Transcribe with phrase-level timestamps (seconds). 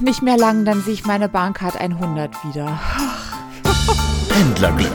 [0.00, 2.80] nicht mehr lang, dann sehe ich meine Bahncard 100 wieder.
[4.28, 4.92] Pendlerglück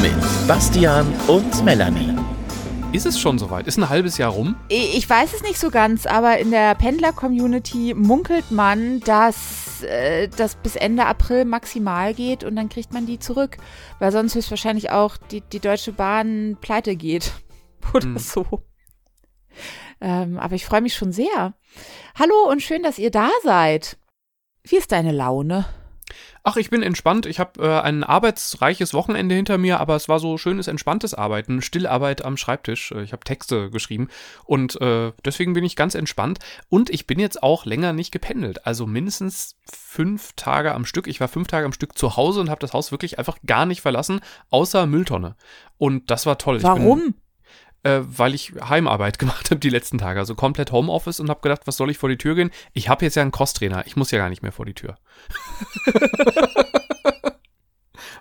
[0.00, 2.16] mit Bastian und Melanie.
[2.92, 3.66] Ist es schon soweit?
[3.66, 4.54] Ist ein halbes Jahr rum?
[4.68, 10.56] Ich weiß es nicht so ganz, aber in der Pendler-Community munkelt man, dass äh, das
[10.56, 13.56] bis Ende April maximal geht und dann kriegt man die zurück,
[13.98, 17.32] weil sonst höchstwahrscheinlich auch die, die Deutsche Bahn pleite geht
[17.94, 18.18] oder hm.
[18.18, 18.44] so.
[20.00, 21.54] Ähm, aber ich freue mich schon sehr.
[22.18, 23.96] Hallo und schön, dass ihr da seid.
[24.64, 25.66] Wie ist deine Laune?
[26.44, 27.26] Ach, ich bin entspannt.
[27.26, 31.62] Ich habe äh, ein arbeitsreiches Wochenende hinter mir, aber es war so schönes, entspanntes Arbeiten,
[31.62, 32.92] Stillarbeit am Schreibtisch.
[32.92, 34.08] Äh, ich habe Texte geschrieben
[34.44, 36.40] und äh, deswegen bin ich ganz entspannt.
[36.68, 38.66] Und ich bin jetzt auch länger nicht gependelt.
[38.66, 41.06] Also mindestens fünf Tage am Stück.
[41.06, 43.66] Ich war fünf Tage am Stück zu Hause und habe das Haus wirklich einfach gar
[43.66, 44.20] nicht verlassen,
[44.50, 45.36] außer Mülltonne.
[45.78, 46.62] Und das war toll.
[46.62, 47.14] Warum?
[47.82, 50.20] Äh, weil ich Heimarbeit gemacht habe die letzten Tage.
[50.20, 52.50] Also komplett Homeoffice und habe gedacht, was soll ich vor die Tür gehen?
[52.72, 53.86] Ich habe jetzt ja einen Crosstrainer.
[53.86, 54.96] Ich muss ja gar nicht mehr vor die Tür.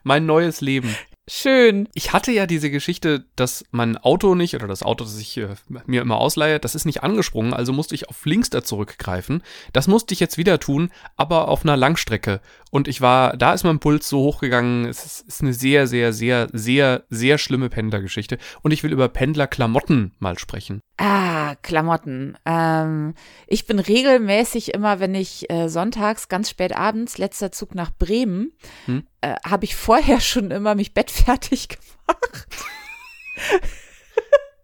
[0.03, 0.95] mein neues Leben.
[1.33, 1.87] Schön.
[1.93, 5.55] Ich hatte ja diese Geschichte, dass mein Auto nicht, oder das Auto, das ich äh,
[5.85, 9.41] mir immer ausleihe, das ist nicht angesprungen, also musste ich auf Links da zurückgreifen.
[9.71, 12.41] Das musste ich jetzt wieder tun, aber auf einer Langstrecke.
[12.69, 14.83] Und ich war, da ist mein Puls so hochgegangen.
[14.83, 18.37] Es ist, ist eine sehr, sehr, sehr, sehr, sehr schlimme Pendlergeschichte.
[18.61, 20.81] Und ich will über Pendlerklamotten mal sprechen.
[20.97, 22.37] Ah, Klamotten.
[22.45, 23.13] Ähm,
[23.47, 28.51] ich bin regelmäßig immer, wenn ich äh, sonntags ganz spät abends, letzter Zug nach Bremen,
[28.85, 29.03] hm?
[29.21, 32.47] Äh, habe ich vorher schon immer mich bettfertig gemacht.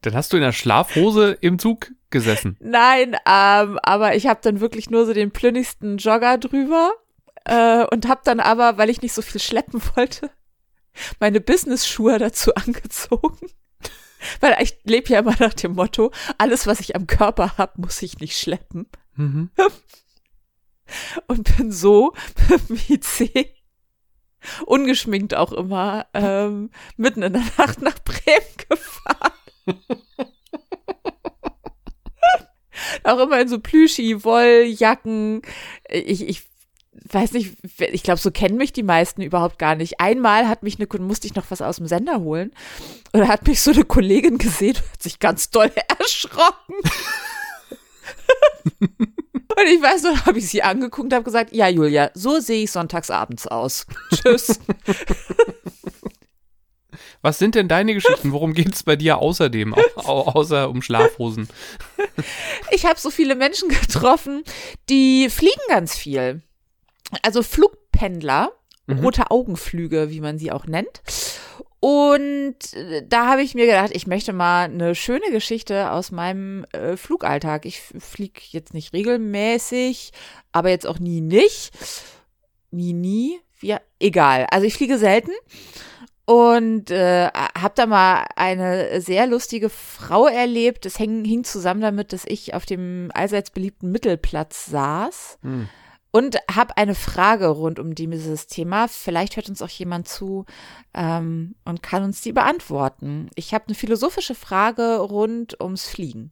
[0.01, 2.57] Dann hast du in der Schlafhose im Zug gesessen.
[2.59, 6.93] Nein, ähm, aber ich habe dann wirklich nur so den plünnigsten Jogger drüber
[7.45, 10.29] äh, und habe dann aber, weil ich nicht so viel schleppen wollte,
[11.19, 13.49] meine Business-Schuhe dazu angezogen.
[14.39, 18.01] Weil ich lebe ja immer nach dem Motto, alles, was ich am Körper habe, muss
[18.01, 18.87] ich nicht schleppen.
[19.15, 19.51] Mhm.
[21.27, 22.13] Und bin so
[22.69, 23.56] wie C
[24.65, 29.33] ungeschminkt auch immer ähm, mitten in der Nacht nach Bremen gefahren.
[33.03, 35.41] auch immer in so Plüschi-Wolljacken.
[35.89, 36.43] Ich, ich
[37.11, 39.99] weiß nicht, ich glaube, so kennen mich die meisten überhaupt gar nicht.
[39.99, 42.51] Einmal hat mich eine, musste ich noch was aus dem Sender holen.
[43.13, 46.75] Und hat mich so eine Kollegin gesehen und hat sich ganz doll erschrocken.
[49.55, 52.63] und ich weiß noch, habe ich sie angeguckt und habe gesagt, ja, Julia, so sehe
[52.63, 53.85] ich sonntags abends aus.
[54.13, 54.59] Tschüss.
[57.21, 58.31] Was sind denn deine Geschichten?
[58.31, 61.49] Worum geht es bei dir außerdem, au außer um Schlafhosen?
[62.71, 64.43] Ich habe so viele Menschen getroffen,
[64.87, 66.43] die fliegen ganz viel
[67.21, 68.51] also Flugpendler,
[68.87, 68.99] mhm.
[68.99, 71.01] rote Augenflüge, wie man sie auch nennt.
[71.79, 76.65] Und äh, da habe ich mir gedacht, ich möchte mal eine schöne Geschichte aus meinem
[76.71, 77.65] äh, Flugalltag.
[77.65, 80.11] Ich fliege jetzt nicht regelmäßig,
[80.51, 81.71] aber jetzt auch nie nicht.
[82.71, 83.39] Nie, nie.
[83.61, 84.47] Ja, egal.
[84.49, 85.31] Also ich fliege selten
[86.25, 90.85] und äh, habe da mal eine sehr lustige Frau erlebt.
[90.85, 95.37] Das hing, hing zusammen damit, dass ich auf dem allseits beliebten Mittelplatz saß.
[95.43, 95.69] Hm
[96.17, 98.87] und habe eine Frage rund um dieses Thema.
[98.87, 100.45] Vielleicht hört uns auch jemand zu
[100.95, 103.29] ähm, und kann uns die beantworten.
[103.35, 106.31] Ich habe eine philosophische Frage rund ums Fliegen.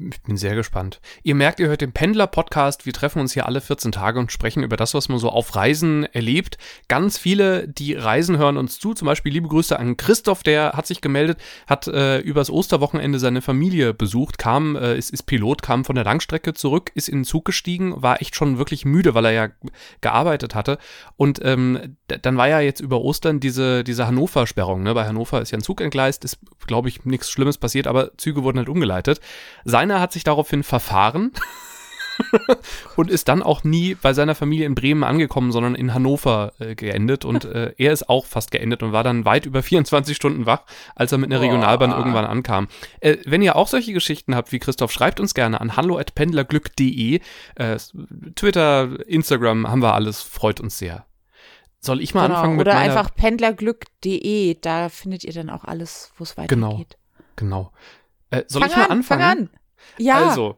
[0.00, 1.00] Ich bin sehr gespannt.
[1.24, 2.86] Ihr merkt, ihr hört den Pendler-Podcast.
[2.86, 5.56] Wir treffen uns hier alle 14 Tage und sprechen über das, was man so auf
[5.56, 6.56] Reisen erlebt.
[6.86, 8.94] Ganz viele, die Reisen, hören uns zu.
[8.94, 13.42] Zum Beispiel liebe Grüße an Christoph, der hat sich gemeldet, hat äh, übers Osterwochenende seine
[13.42, 17.24] Familie besucht, kam, äh, ist, ist Pilot, kam von der Langstrecke zurück, ist in den
[17.24, 19.48] Zug gestiegen, war echt schon wirklich müde, weil er ja
[20.00, 20.78] gearbeitet hatte.
[21.16, 24.84] Und ähm, dann war ja jetzt über Ostern diese, diese Hannover-Sperrung.
[24.84, 24.94] Ne?
[24.94, 26.38] Bei Hannover ist ja ein Zug entgleist, ist,
[26.68, 29.20] glaube ich, nichts Schlimmes passiert, aber Züge wurden halt umgeleitet.
[29.64, 31.32] Sein Rainer hat sich daraufhin verfahren
[32.96, 36.74] und ist dann auch nie bei seiner Familie in Bremen angekommen, sondern in Hannover äh,
[36.74, 37.24] geendet.
[37.24, 40.64] Und äh, er ist auch fast geendet und war dann weit über 24 Stunden wach,
[40.94, 41.96] als er mit einer Regionalbahn oh.
[41.96, 42.68] irgendwann ankam.
[43.00, 47.20] Äh, wenn ihr auch solche Geschichten habt wie Christoph, schreibt uns gerne an hallo@pendlerglück.de.
[47.54, 47.76] Äh,
[48.34, 51.06] Twitter, Instagram haben wir alles, freut uns sehr.
[51.80, 52.34] Soll ich mal genau.
[52.34, 56.58] anfangen mit Oder einfach pendlerglück.de, da findet ihr dann auch alles, wo es weitergeht.
[56.58, 56.84] Genau,
[57.36, 57.72] genau.
[58.48, 59.50] Soll fang ich mal an, anfangen?
[59.98, 60.28] Ja.
[60.28, 60.56] Also,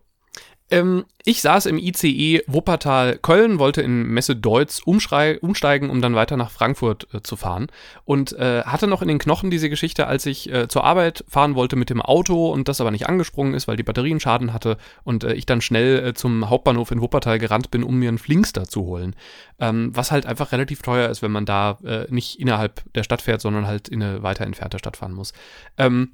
[0.70, 6.50] ähm, ich saß im ICE Wuppertal-Köln, wollte in Messe Deutz umsteigen, um dann weiter nach
[6.50, 7.66] Frankfurt äh, zu fahren.
[8.04, 11.56] Und äh, hatte noch in den Knochen diese Geschichte, als ich äh, zur Arbeit fahren
[11.56, 14.76] wollte mit dem Auto und das aber nicht angesprungen ist, weil die Batterien Schaden hatte
[15.02, 18.18] und äh, ich dann schnell äh, zum Hauptbahnhof in Wuppertal gerannt bin, um mir einen
[18.18, 19.16] Flinkster zu holen.
[19.58, 23.22] Ähm, was halt einfach relativ teuer ist, wenn man da äh, nicht innerhalb der Stadt
[23.22, 25.32] fährt, sondern halt in eine weiter entfernte Stadt fahren muss.
[25.76, 26.12] Ähm,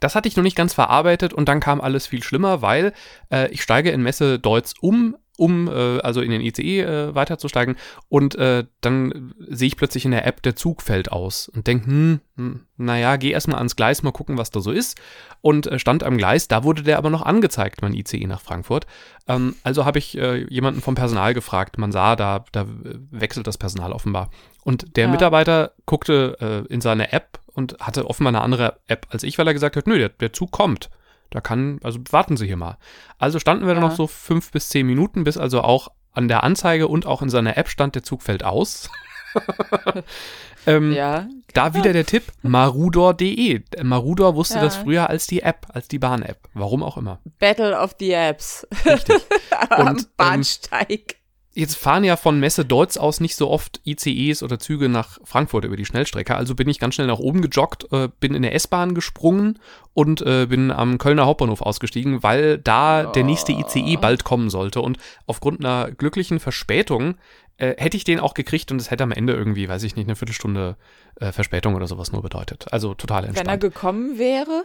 [0.00, 2.92] das hatte ich noch nicht ganz verarbeitet und dann kam alles viel schlimmer, weil
[3.30, 7.76] äh, ich steige in Messe Deutz um um äh, also in den ICE äh, weiterzusteigen.
[8.08, 11.86] Und äh, dann sehe ich plötzlich in der App, der Zug fällt aus und denke,
[11.86, 15.00] hm, hm, naja, geh erstmal ans Gleis, mal gucken, was da so ist.
[15.40, 18.86] Und äh, stand am Gleis, da wurde der aber noch angezeigt, mein ICE nach Frankfurt.
[19.26, 21.78] Ähm, also habe ich äh, jemanden vom Personal gefragt.
[21.78, 22.66] Man sah, da, da
[23.10, 24.30] wechselt das Personal offenbar.
[24.62, 25.10] Und der Ja.
[25.10, 29.46] Mitarbeiter guckte äh, in seine App und hatte offenbar eine andere App als ich, weil
[29.46, 30.90] er gesagt hat, nö, der, der Zug kommt.
[31.30, 32.76] Da kann, also warten Sie hier mal.
[33.18, 33.86] Also standen wir da Ja.
[33.88, 37.28] noch so fünf bis zehn Minuten, bis also auch an der Anzeige und auch in
[37.30, 38.88] seiner App stand, der Zug fällt aus.
[40.66, 41.26] ähm, Ja.
[41.52, 43.62] Da wieder der Tipp, marudor.de.
[43.82, 44.62] Marudor wusste Ja.
[44.62, 46.48] das früher als die App, als die Bahn-App.
[46.54, 47.20] Warum auch immer.
[47.38, 48.66] Battle of the Apps.
[48.84, 49.22] Richtig.
[49.70, 51.16] Am Und, ähm, Bahnsteig.
[51.56, 55.64] Jetzt fahren ja von Messe Deutz aus nicht so oft ICEs oder Züge nach Frankfurt
[55.64, 56.34] über die Schnellstrecke.
[56.34, 59.60] Also bin ich ganz schnell nach oben gejoggt, äh, bin in der S-Bahn gesprungen
[59.92, 64.80] und äh, bin am Kölner Hauptbahnhof ausgestiegen, weil da der nächste ICE bald kommen sollte.
[64.80, 67.14] Und aufgrund einer glücklichen Verspätung
[67.58, 70.06] äh, hätte ich den auch gekriegt und es hätte am Ende irgendwie, weiß ich nicht,
[70.08, 70.76] eine Viertelstunde
[71.20, 72.66] äh, Verspätung oder sowas nur bedeutet.
[72.72, 73.60] Also total Wenn er entspannt.
[73.60, 74.64] gekommen wäre.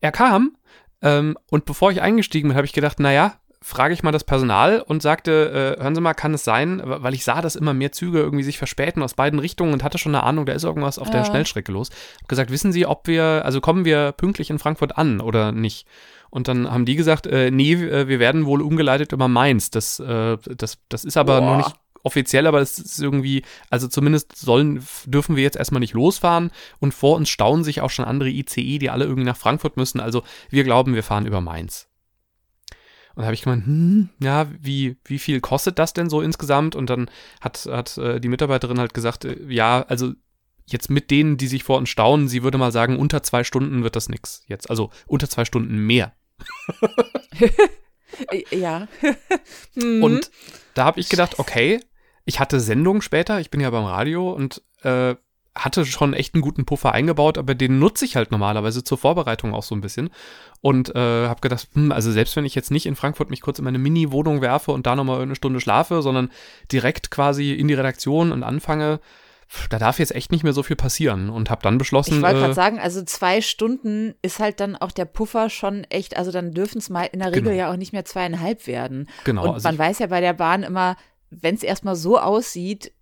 [0.00, 0.56] Er kam
[1.02, 4.80] ähm, und bevor ich eingestiegen bin, habe ich gedacht, naja, frage ich mal das Personal
[4.80, 7.92] und sagte, äh, hören Sie mal, kann es sein, weil ich sah, dass immer mehr
[7.92, 10.98] Züge irgendwie sich verspäten aus beiden Richtungen und hatte schon eine Ahnung, da ist irgendwas
[10.98, 11.26] auf der Ja.
[11.26, 11.90] Schnellstrecke los.
[12.20, 15.86] Hab gesagt, wissen Sie, ob wir, also kommen wir pünktlich in Frankfurt an oder nicht?
[16.30, 19.70] Und dann haben die gesagt, äh, nee, äh, wir werden wohl umgeleitet über Mainz.
[19.70, 21.56] Das, äh, das, das ist aber noch Boah.
[21.58, 26.50] nicht offiziell, aber es ist irgendwie, also zumindest sollen, dürfen wir jetzt erstmal nicht losfahren
[26.80, 30.00] und vor uns stauen sich auch schon andere ICE, die alle irgendwie nach Frankfurt müssen.
[30.00, 31.88] Also wir glauben, wir fahren über Mainz.
[33.14, 36.74] Und da habe ich gemeint, hm, ja, wie, wie viel kostet das denn so insgesamt?
[36.74, 37.10] Und dann
[37.40, 40.12] hat, hat äh, die Mitarbeiterin halt gesagt, äh, ja, also
[40.66, 43.82] jetzt mit denen, die sich vor uns stauen, sie würde mal sagen, unter zwei Stunden
[43.82, 44.70] wird das nix jetzt.
[44.70, 46.12] Also unter zwei Stunden mehr.
[48.50, 48.88] Ja.
[49.74, 50.02] Mhm.
[50.02, 50.30] Und
[50.74, 51.80] da habe ich gedacht, okay,
[52.26, 55.14] ich hatte Sendung später, ich bin ja beim Radio und äh,
[55.54, 59.52] hatte schon echt einen guten Puffer eingebaut, aber den nutze ich halt normalerweise zur Vorbereitung
[59.52, 60.10] auch so ein bisschen.
[60.62, 63.58] Und äh, habe gedacht, hm, also selbst wenn ich jetzt nicht in Frankfurt mich kurz
[63.58, 66.30] in meine Mini-Wohnung werfe und da nochmal eine Stunde schlafe, sondern
[66.70, 69.00] direkt quasi in die Redaktion und anfange,
[69.68, 71.28] da darf jetzt echt nicht mehr so viel passieren.
[71.28, 74.76] Und habe dann beschlossen, Ich wollte äh, gerade sagen, also zwei Stunden ist halt dann
[74.76, 77.56] auch der Puffer schon echt, also dann dürfen es mal in der Regel Genau.
[77.56, 79.08] ja auch nicht mehr zweieinhalb werden.
[79.24, 80.96] genau, Und also man weiß ja bei der Bahn immer,
[81.28, 82.92] wenn es erstmal so aussieht,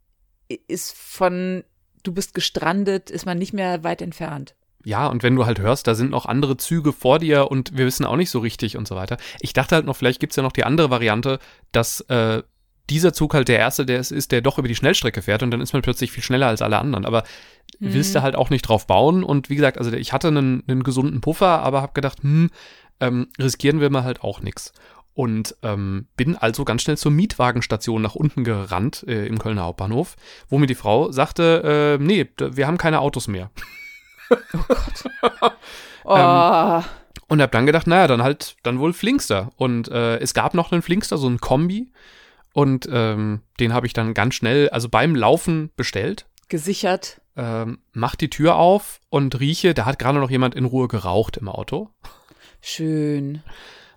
[0.67, 1.63] ist von
[2.03, 4.55] du bist gestrandet, ist man nicht mehr weit entfernt.
[4.85, 7.85] Ja, und wenn du halt hörst, da sind noch andere Züge vor dir und wir
[7.87, 9.19] wissen auch nicht so richtig und so weiter.
[9.41, 11.39] Ich dachte halt noch, vielleicht gibt's ja noch die andere Variante,
[11.71, 12.43] dass äh,
[12.89, 15.51] dieser Zug halt der erste, der es ist, der doch über die Schnellstrecke fährt und
[15.51, 17.05] dann ist man plötzlich viel schneller als alle anderen.
[17.05, 17.25] Aber
[17.79, 17.95] Mhm.
[17.95, 19.23] willst du halt auch nicht drauf bauen.
[19.23, 22.51] Und wie gesagt, also ich hatte einen, einen gesunden Puffer, aber habe gedacht, hm,
[23.01, 24.73] ähm, riskieren wir mal halt auch nix.
[25.15, 30.17] Und ähm, bin also ganz schnell zur Mietwagenstation nach unten gerannt äh, im Kölner Hauptbahnhof,
[30.49, 33.51] wo mir die Frau sagte, äh, nee, wir haben keine Autos mehr.
[36.05, 36.85] Oh, Ähm,
[37.29, 39.51] Und hab dann gedacht, naja, dann halt, dann wohl Flinkster.
[39.57, 41.93] Und äh, es gab noch einen Flinkster, so einen Kombi.
[42.53, 46.27] Und ähm, den habe ich dann ganz schnell, also beim Laufen bestellt.
[46.49, 47.21] gesichert.
[47.37, 51.37] Ähm, mach die Tür auf und rieche, da hat gerade noch jemand in Ruhe geraucht
[51.37, 51.91] im Auto.
[52.61, 53.43] Schön.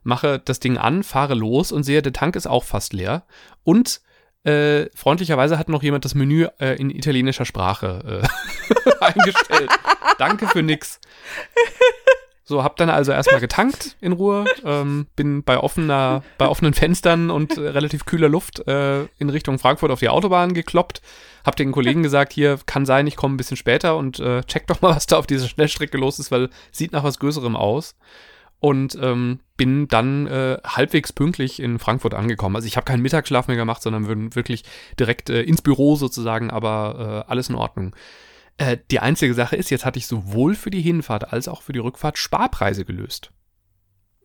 [0.04, 3.24] Mache das Ding an, fahre los und sehe, der Tank ist auch fast leer.
[3.64, 4.02] Und
[4.44, 9.70] äh, freundlicherweise hat noch jemand das Menü äh, in italienischer Sprache äh, eingestellt.
[10.18, 11.00] Danke für nix.
[12.46, 17.32] So, hab dann also erstmal getankt in Ruhe, ähm, bin bei offener, bei offenen Fenstern
[17.32, 21.02] und äh, relativ kühler Luft äh, in Richtung Frankfurt auf die Autobahn gekloppt.
[21.46, 24.68] Hab den Kollegen gesagt, hier kann sein, ich komme ein bisschen später und äh, check
[24.68, 27.96] doch mal, was da auf dieser Schnellstrecke los ist, weil sieht nach was Größerem aus.
[28.64, 32.56] Und ähm, bin dann äh, halbwegs pünktlich in Frankfurt angekommen.
[32.56, 34.64] Also ich habe keinen Mittagsschlaf mehr gemacht, sondern wir- wirklich
[34.98, 37.94] direkt äh, ins Büro sozusagen, aber äh, alles in Ordnung.
[38.56, 41.74] Äh, die einzige Sache ist, jetzt hatte ich sowohl für die Hinfahrt als auch für
[41.74, 43.32] die Rückfahrt Sparpreise gelöst.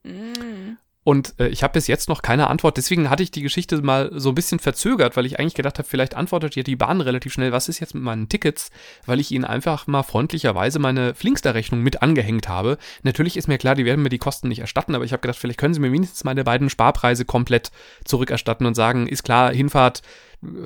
[0.04, 0.76] Mm.
[1.08, 2.76] Und äh, ich habe bis jetzt noch keine Antwort.
[2.76, 5.88] Deswegen hatte ich die Geschichte mal so ein bisschen verzögert, weil ich eigentlich gedacht habe,
[5.88, 8.70] vielleicht antwortet ja die Bahn relativ schnell, was ist jetzt mit meinen Tickets,
[9.06, 12.76] weil ich ihnen einfach mal freundlicherweise meine Flinkster-Rechnung mit angehängt habe.
[13.04, 15.38] Natürlich ist mir klar, die werden mir die Kosten nicht erstatten, aber ich habe gedacht,
[15.38, 17.70] vielleicht können sie mir wenigstens meine beiden Sparpreise komplett
[18.04, 20.02] zurückerstatten und sagen, ist klar, Hinfahrt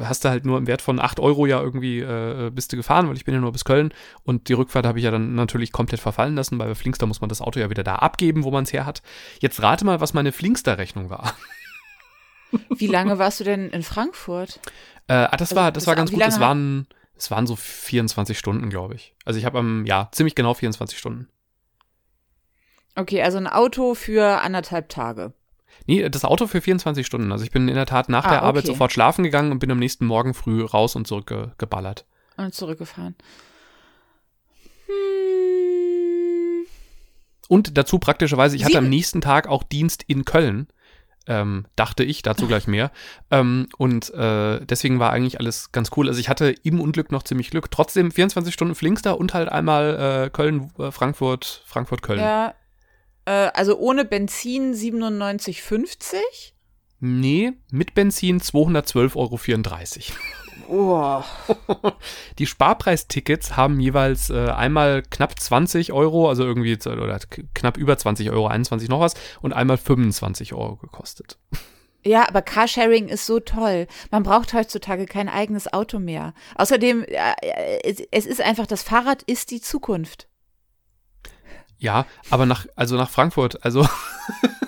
[0.01, 3.09] hast du halt nur im Wert von 8 Euro ja irgendwie äh, bist du gefahren,
[3.09, 5.73] weil ich bin ja nur bis Köln und die Rückfahrt habe ich ja dann natürlich
[5.73, 8.51] komplett verfallen lassen, weil bei Flinkster muss man das Auto ja wieder da abgeben, wo
[8.51, 9.03] man es her hat.
[9.41, 11.35] Jetzt rate mal, was meine Flinkster-Rechnung war.
[12.77, 14.61] Wie lange warst du denn in Frankfurt?
[15.09, 16.21] Äh, ah, das Also, war, das war ganz gut.
[16.21, 16.87] Es waren,
[17.17, 19.15] es waren so 24 Stunden, glaube ich.
[19.25, 21.29] Also ich habe am, ja, ziemlich genau 24 Stunden.
[22.95, 25.33] Okay, also ein Auto für anderthalb Tage.
[25.87, 27.33] Nee, das Auto für 24 Stunden.
[27.33, 28.73] Also ich bin in der Tat nach Ah, der Arbeit okay.
[28.73, 32.05] sofort schlafen gegangen und bin am nächsten Morgen früh raus und zurückgeballert.
[32.37, 33.17] Und zurückgefahren.
[34.87, 34.93] Hm.
[37.49, 40.69] Und dazu praktischerweise, ich hatte am nächsten Tag auch Dienst in Köln.
[41.27, 42.91] Ähm, dachte ich, dazu gleich mehr.
[43.31, 46.09] Ähm, und äh, deswegen war eigentlich alles ganz cool.
[46.09, 47.71] Also ich hatte im Unglück noch ziemlich Glück.
[47.71, 52.21] Trotzdem 24 Stunden Flinkster und halt einmal äh, Köln, äh, Frankfurt, Frankfurt, Köln.
[52.21, 52.55] Ja.
[53.25, 56.17] Äh, also ohne Benzin 97,50.
[57.01, 60.19] Nee, mit Benzin 212,34 Euro.
[60.69, 61.23] Oh.
[62.39, 67.19] Die Sparpreistickets haben jeweils äh, einmal knapp 20 Euro, also irgendwie oder
[67.55, 71.39] knapp über 20 Euro, 21 noch was, und einmal 25 Euro gekostet.
[72.05, 73.87] Ja, aber Carsharing ist so toll.
[74.11, 76.35] Man braucht heutzutage kein eigenes Auto mehr.
[76.57, 77.35] Außerdem, äh,
[77.85, 80.29] es, es ist einfach, das Fahrrad ist die Zukunft.
[81.83, 83.85] Ja, aber nach, also nach Frankfurt, also.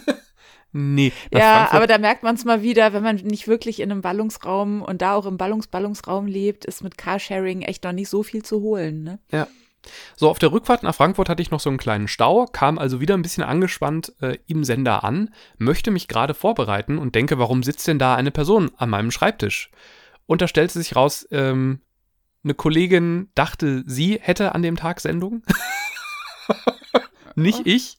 [0.73, 1.75] nee, ja, Frankfurt.
[1.75, 5.01] aber da merkt man es mal wieder, wenn man nicht wirklich in einem Ballungsraum und
[5.01, 9.05] da auch im Ballungs-Ballungsraum lebt, ist mit Carsharing echt noch nicht so viel zu holen.
[9.05, 9.21] Ne?
[10.17, 13.01] So, auf der Rückfahrt nach Frankfurt hatte ich noch so einen kleinen Stau, kam also
[13.01, 17.63] wieder ein bisschen angespannt äh, im Sender an, möchte mich gerade vorbereiten und denke, warum
[17.63, 19.71] sitzt denn da eine Person an meinem Schreibtisch?
[20.27, 21.81] Und da stellte sich raus, ähm,
[22.43, 25.43] eine Kollegin dachte, sie hätte an dem Tag Sendung.
[27.35, 27.99] Nicht ich.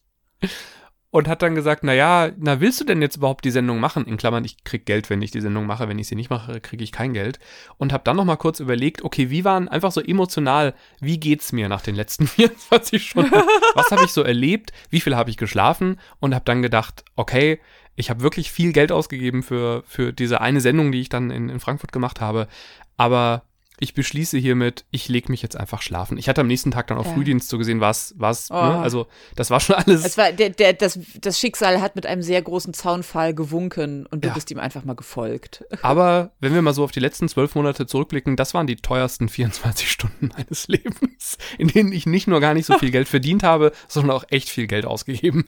[1.16, 4.06] Und hat dann gesagt, na ja, na willst du denn jetzt überhaupt die Sendung machen?
[4.06, 5.88] In Klammern, ich krieg Geld, wenn ich die Sendung mache.
[5.88, 7.40] Wenn ich sie nicht mache, kriege ich kein Geld.
[7.78, 11.54] Und habe dann noch mal kurz überlegt, okay, wie waren einfach so emotional, wie geht's
[11.54, 13.32] mir nach den letzten 24 Stunden?
[13.76, 14.74] Was habe ich so erlebt?
[14.90, 16.02] Wie viel habe ich geschlafen?
[16.20, 17.62] Und habe dann gedacht, okay,
[17.96, 21.48] ich habe wirklich viel Geld ausgegeben für, für diese eine Sendung, die ich dann in,
[21.48, 22.50] in Frankfurt gemacht habe.
[22.98, 23.44] Aber
[23.80, 26.18] ich beschließe hiermit, ich lege mich jetzt einfach schlafen.
[26.18, 27.14] Ich hatte am nächsten Tag dann auch Ja.
[27.14, 28.54] Frühdienst so gesehen, was, was, Oh.
[28.56, 28.80] ne?
[28.80, 30.06] also das war schon alles.
[30.06, 34.24] Es war, der, der, das, das Schicksal hat mit einem sehr großen Zaunpfahl gewunken und
[34.24, 34.34] du Ja.
[34.34, 35.64] bist ihm einfach mal gefolgt.
[35.82, 39.30] Aber wenn wir mal so auf die letzten zwölf Monate zurückblicken, das waren die teuersten
[39.36, 43.44] 24 Stunden meines Lebens, in denen ich nicht nur gar nicht so viel Geld verdient
[43.44, 45.46] habe, sondern auch echt viel Geld ausgegeben.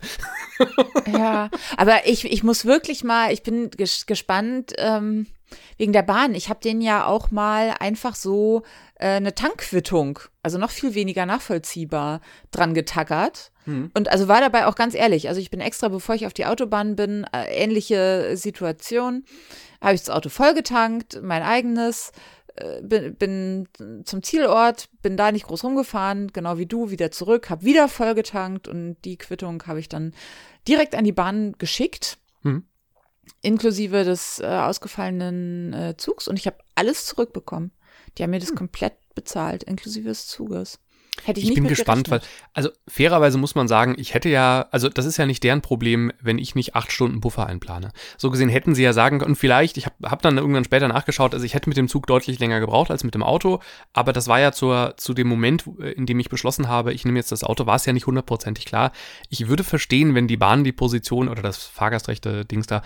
[1.11, 5.27] Ja, aber ich, ich muss wirklich mal, ich bin ges gespannt ähm,
[5.77, 6.35] wegen der Bahn.
[6.35, 8.63] Ich habe denen ja auch mal einfach so
[8.95, 13.51] äh, eine Tankquittung, also noch viel weniger nachvollziehbar, dran getackert.
[13.93, 15.27] Und also war dabei auch ganz ehrlich.
[15.27, 19.25] Also ich bin extra, bevor ich auf die Autobahn bin, äh, ähnliche Situation,
[19.81, 22.11] habe ich das Auto vollgetankt, mein eigenes,
[22.55, 23.67] äh, bin, bin
[24.05, 28.67] zum Zielort, bin da nicht groß rumgefahren, genau wie du, wieder zurück, habe wieder vollgetankt
[28.67, 30.13] und die Quittung habe ich dann
[30.67, 32.63] direkt an die Bahn geschickt, Mhm.
[33.41, 37.71] Inklusive des äh, ausgefallenen äh, Zugs und ich habe alles zurückbekommen.
[38.17, 40.79] Die haben mir das komplett bezahlt, inklusive des Zuges.
[41.23, 42.21] Hätte ich, Ich nicht bin gespannt, weil,
[42.53, 46.11] also fairerweise muss man sagen, ich hätte ja, also das ist ja nicht deren Problem,
[46.21, 47.91] wenn ich nicht acht Stunden Buffer einplane.
[48.17, 51.33] So gesehen hätten sie ja sagen können, vielleicht, ich habe hab dann irgendwann später nachgeschaut,
[51.33, 53.61] also ich hätte mit dem Zug deutlich länger gebraucht als mit dem Auto,
[53.93, 57.03] aber das war ja zur, zu dem Moment, äh, in dem ich beschlossen habe, ich
[57.03, 58.91] nehme jetzt das Auto, war es ja nicht hundertprozentig klar.
[59.29, 62.83] Ich würde verstehen, wenn die Bahn die Position oder das Fahrgastrechte-Dings da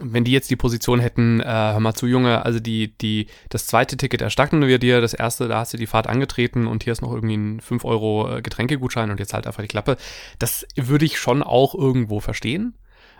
[0.00, 3.66] wenn die jetzt die Position hätten, äh, hör mal zu, Junge, also die, die, das
[3.66, 6.92] zweite Ticket erstatten wir dir, das erste, da hast du die Fahrt angetreten und hier
[6.92, 9.96] ist noch irgendwie ein 5 Euro äh, Getränkegutschein und jetzt halt einfach die Klappe.
[10.38, 12.74] Das würde ich schon auch irgendwo verstehen.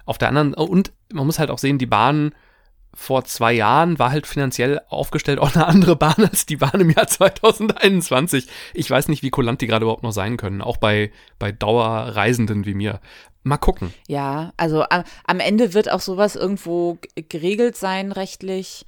[0.07, 2.33] Auf der anderen, und man muss halt auch sehen, die Bahn
[2.93, 6.91] vor zwei Jahren war halt finanziell aufgestellt auch eine andere Bahn als die Bahn im
[6.91, 8.49] Jahr 2021.
[8.75, 12.67] Ich weiß nicht, wie kulant die gerade überhaupt noch sein können, auch bei, bei Dauerreisenden
[12.67, 13.01] wie mir.
[13.43, 13.93] Mal gucken.
[14.07, 18.85] Ja, also am, am Ende wird auch sowas irgendwo geregelt sein, rechtlich.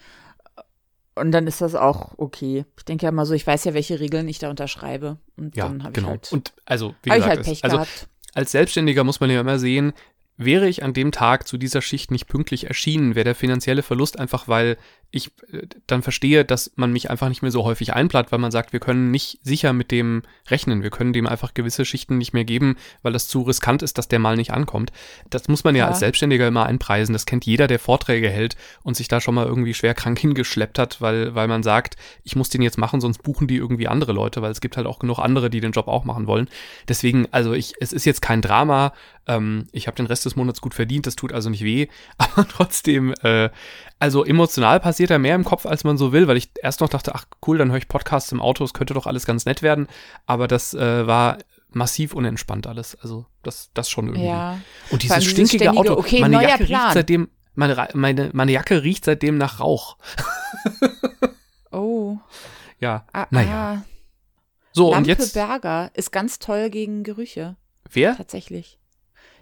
[1.14, 2.64] Und dann ist das auch okay.
[2.78, 5.18] Ich denke ja mal so, ich weiß ja, welche Regeln ich da unterschreibe.
[5.36, 6.08] Und Ja, dann habe genau.
[6.08, 8.08] ich halt, und also, wie hab ich gesagt, halt es- Pech also gehabt.
[8.34, 9.92] als Selbstständiger muss man ja immer sehen,
[10.38, 14.18] wäre ich an dem Tag zu dieser Schicht nicht pünktlich erschienen, wäre der finanzielle Verlust
[14.18, 14.78] einfach, weil
[15.12, 18.50] ich äh, dann verstehe, dass man mich einfach nicht mehr so häufig einplant, weil man
[18.50, 20.82] sagt, wir können nicht sicher mit dem rechnen.
[20.82, 24.08] Wir können dem einfach gewisse Schichten nicht mehr geben, weil das zu riskant ist, dass
[24.08, 24.90] der mal nicht ankommt.
[25.28, 25.88] Das muss man ja, Ja.
[25.88, 27.12] als Selbstständiger immer einpreisen.
[27.12, 30.78] Das kennt jeder, der Vorträge hält und sich da schon mal irgendwie schwer krank hingeschleppt
[30.78, 34.12] hat, weil, weil man sagt, ich muss den jetzt machen, sonst buchen die irgendwie andere
[34.12, 36.48] Leute, weil es gibt halt auch genug andere, die den Job auch machen wollen.
[36.88, 38.94] Deswegen, also ich, es ist jetzt kein Drama.
[39.26, 41.88] Ähm, ich habe den Rest des Monats gut verdient, das tut also nicht weh.
[42.18, 43.50] Aber trotzdem, äh,
[44.02, 46.88] also emotional passiert da mehr im Kopf, als man so will, weil ich erst noch
[46.88, 49.62] dachte, ach cool, dann höre ich Podcasts im Auto, es könnte doch alles ganz nett
[49.62, 49.86] werden.
[50.26, 51.38] Aber das äh, war
[51.70, 52.96] massiv unentspannt alles.
[53.00, 54.26] Also das, das schon irgendwie.
[54.26, 54.58] Ja.
[54.90, 56.82] Und dieses stinkige ständige, Auto, okay, meine Jacke Plan.
[56.82, 59.96] riecht seitdem, meine, meine, meine Jacke riecht seitdem nach Rauch.
[61.70, 62.18] Oh.
[62.80, 63.74] Ja, Ah, naja.
[63.80, 63.82] ah.
[64.72, 67.56] So, und Lampe jetzt, Berger ist ganz toll gegen Gerüche.
[67.90, 68.16] wer?
[68.16, 68.78] Tatsächlich.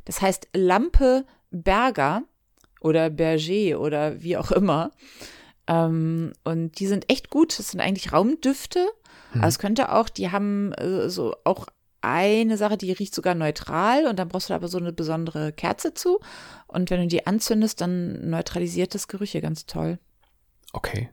[0.05, 2.23] Das heißt Lampe Berger
[2.81, 4.91] oder Berger oder wie auch immer.
[5.67, 7.59] Ähm, und die sind echt gut.
[7.59, 8.89] Das sind eigentlich Raumdüfte.
[9.33, 9.43] Mhm.
[9.43, 11.67] Also es könnte auch, die haben äh, so auch
[12.03, 15.95] eine Sache, die riecht sogar neutral und dann brauchst du aber so eine besondere Kerze
[15.95, 16.19] zu.
[16.67, 19.99] Und wenn du die anzündest, dann neutralisiert das Gerüche ganz toll.
[20.73, 21.11] Okay.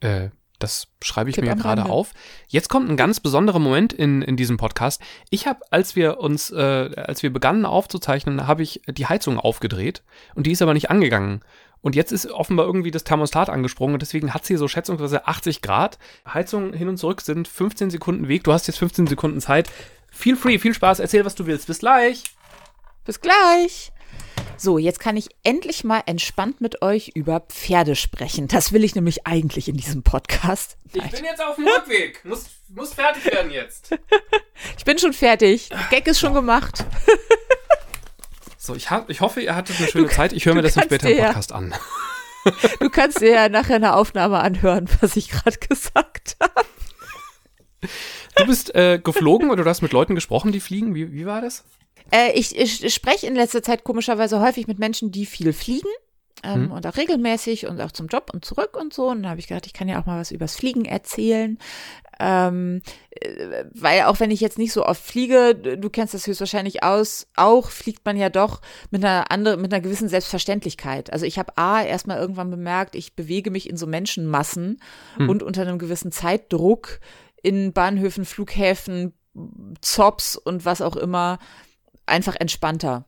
[0.00, 0.30] Äh,
[0.62, 2.12] das schreibe ich Tipp mir gerade auf.
[2.48, 5.00] Jetzt kommt ein ganz besonderer Moment in, in diesem Podcast.
[5.30, 10.02] Ich habe, als wir uns, äh, als wir begannen aufzuzeichnen, habe ich die Heizung aufgedreht
[10.34, 11.40] und die ist aber nicht angegangen.
[11.80, 15.62] Und jetzt ist offenbar irgendwie das Thermostat angesprungen und deswegen hat sie so schätzungsweise 80
[15.62, 15.98] Grad.
[16.32, 18.44] Heizung hin und zurück sind 15 Sekunden Weg.
[18.44, 19.68] Du hast jetzt 15 Sekunden Zeit.
[20.10, 21.66] Feel free, viel Spaß, erzähl, was du willst.
[21.66, 22.22] Bis gleich.
[23.04, 23.91] Bis gleich.
[24.62, 28.46] So, jetzt kann ich endlich mal entspannt mit euch über Pferde sprechen.
[28.46, 30.76] Das will ich nämlich eigentlich in diesem Podcast.
[30.92, 32.24] Ich bin jetzt auf dem Rückweg.
[32.24, 33.90] Muss, muss fertig werden jetzt.
[34.78, 35.70] ich bin schon fertig.
[35.70, 36.84] Der Gag ist schon gemacht.
[38.56, 40.32] so, ich, hab, ich hoffe, ihr hattet eine schöne Zeit.
[40.32, 41.74] Ich höre mir das dann später im Podcast ja, an.
[42.78, 46.64] du kannst dir ja nachher eine Aufnahme anhören, was ich gerade gesagt habe.
[48.36, 50.94] Du bist äh, geflogen oder du hast mit Leuten gesprochen, die fliegen.
[50.94, 51.64] Wie, wie war das?
[52.10, 55.88] Äh, ich, ich spreche in letzter Zeit komischerweise häufig mit Menschen, die viel fliegen.
[56.44, 56.72] Ähm, hm.
[56.72, 59.08] Und auch regelmäßig und auch zum Job und zurück und so.
[59.10, 61.58] Und dann habe ich gedacht, ich kann ja auch mal was übers Fliegen erzählen.
[62.18, 66.82] Ähm, äh, weil auch wenn ich jetzt nicht so oft fliege, du kennst das höchstwahrscheinlich
[66.82, 71.12] aus, auch fliegt man ja doch mit einer anderen, mit einer gewissen Selbstverständlichkeit.
[71.12, 74.80] Also ich habe A erstmal irgendwann bemerkt, ich bewege mich in so Menschenmassen
[75.16, 75.28] hm.
[75.28, 77.00] und unter einem gewissen Zeitdruck
[77.42, 79.14] in Bahnhöfen, Flughäfen,
[79.80, 81.38] Zops und was auch immer
[82.12, 83.06] einfach entspannter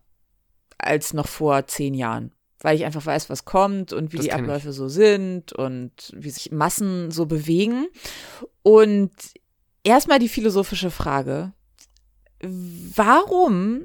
[0.78, 2.32] als noch vor zehn Jahren.
[2.60, 4.74] Weil ich einfach weiß, was kommt und wie das die Abläufe ich.
[4.74, 7.86] so sind und wie sich Massen so bewegen.
[8.62, 9.12] Und
[9.84, 11.52] erstmal die philosophische Frage.
[12.40, 13.82] Warum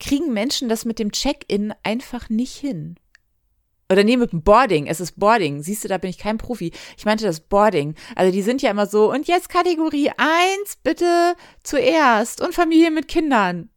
[0.00, 2.96] kriegen Menschen das mit dem Check-in einfach nicht hin?
[3.90, 4.86] Oder nee, mit dem Boarding.
[4.86, 5.62] Es ist Boarding.
[5.62, 6.72] Siehst du, da bin ich kein Profi.
[6.96, 7.94] Ich meinte das Boarding.
[8.14, 12.40] Also die sind ja immer so, und jetzt Kategorie 1, bitte zuerst.
[12.40, 13.68] Und Familie mit Kindern.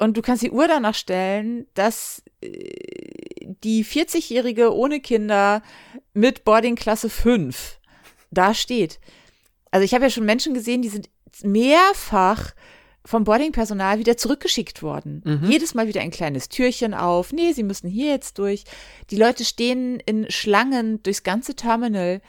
[0.00, 5.62] Und du kannst die Uhr danach stellen, dass äh, die 40-Jährige ohne Kinder
[6.14, 7.78] mit Boarding Klasse 5
[8.30, 8.98] da steht.
[9.70, 11.10] Also ich habe ja schon Menschen gesehen, die sind
[11.42, 12.54] mehrfach
[13.04, 15.22] vom Boardingpersonal wieder zurückgeschickt worden.
[15.24, 15.50] Mhm.
[15.50, 17.34] Jedes Mal wieder ein kleines Türchen auf.
[17.34, 18.64] Nee, sie müssen hier jetzt durch.
[19.10, 22.22] Die Leute stehen in Schlangen durchs ganze Terminal.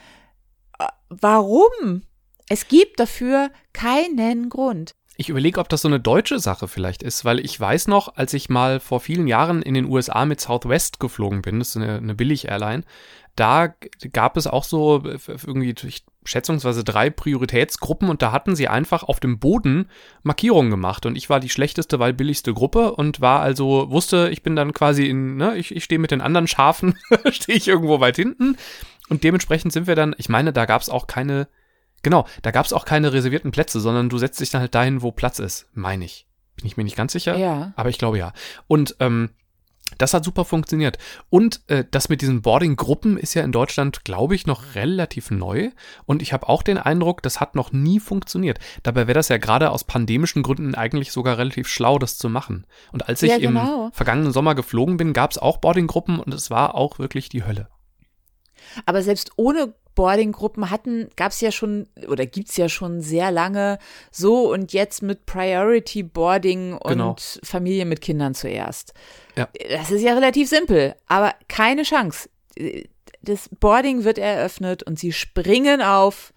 [0.78, 2.02] Äh, warum?
[2.50, 4.92] Es gibt dafür keinen Grund.
[5.16, 8.32] Ich überlege, ob das so eine deutsche Sache vielleicht ist, weil ich weiß noch, als
[8.32, 11.98] ich mal vor vielen Jahren in den USA mit Southwest geflogen bin, das ist eine,
[11.98, 12.84] eine Billig-Airline,
[13.36, 13.74] da
[14.12, 15.02] gab es auch so
[15.46, 15.74] irgendwie
[16.24, 19.88] schätzungsweise drei Prioritätsgruppen und da hatten sie einfach auf dem Boden
[20.22, 24.42] Markierungen gemacht und ich war die schlechteste, weil billigste Gruppe und war also, wusste, ich
[24.42, 26.98] bin dann quasi in, ne, ich, ich stehe mit den anderen Schafen,
[27.30, 28.56] stehe ich irgendwo weit hinten
[29.08, 31.48] und dementsprechend sind wir dann, ich meine, da gab es auch keine,
[32.02, 35.02] genau, da gab es auch keine reservierten Plätze, sondern du setzt dich dann halt dahin,
[35.02, 36.26] wo Platz ist, meine ich.
[36.56, 37.72] Bin ich mir nicht ganz sicher, ja.
[37.76, 38.32] aber ich glaube ja.
[38.66, 39.30] Und ähm,
[39.98, 40.98] das hat super funktioniert.
[41.28, 45.70] Und äh, das mit diesen Boarding-Gruppen ist ja in Deutschland, glaube ich, noch relativ neu.
[46.06, 48.58] Und ich habe auch den Eindruck, das hat noch nie funktioniert.
[48.82, 52.66] Dabei wäre das ja gerade aus pandemischen Gründen eigentlich sogar relativ schlau, das zu machen.
[52.92, 53.86] Und als ich ja, genau.
[53.86, 57.44] im vergangenen Sommer geflogen bin, gab es auch Boarding-Gruppen und es war auch wirklich die
[57.44, 57.68] Hölle.
[58.86, 63.30] Aber selbst ohne Boarding-Gruppen hatten, gab es ja schon oder gibt es ja schon sehr
[63.30, 63.78] lange
[64.10, 67.16] so und jetzt mit Priority Boarding und genau.
[67.42, 68.94] Familie mit Kindern zuerst.
[69.36, 69.48] Ja.
[69.70, 72.28] Das ist ja relativ simpel, aber keine Chance.
[73.22, 76.32] Das Boarding wird eröffnet und sie springen auf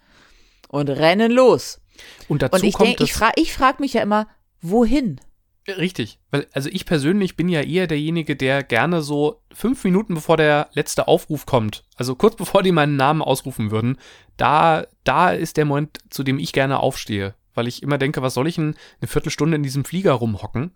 [0.68, 1.80] und rennen los.
[2.28, 4.28] Und dazu und ich kommt denk, ich frage ich frag mich ja immer,
[4.60, 5.20] wohin?
[5.68, 10.36] Richtig, weil also ich persönlich bin ja eher derjenige, der gerne so fünf Minuten bevor
[10.36, 13.98] der letzte Aufruf kommt, also kurz bevor die meinen Namen ausrufen würden,
[14.36, 18.34] da, da ist der Moment, zu dem ich gerne aufstehe, weil ich immer denke, was
[18.34, 20.72] soll ich denn eine Viertelstunde in diesem Flieger rumhocken?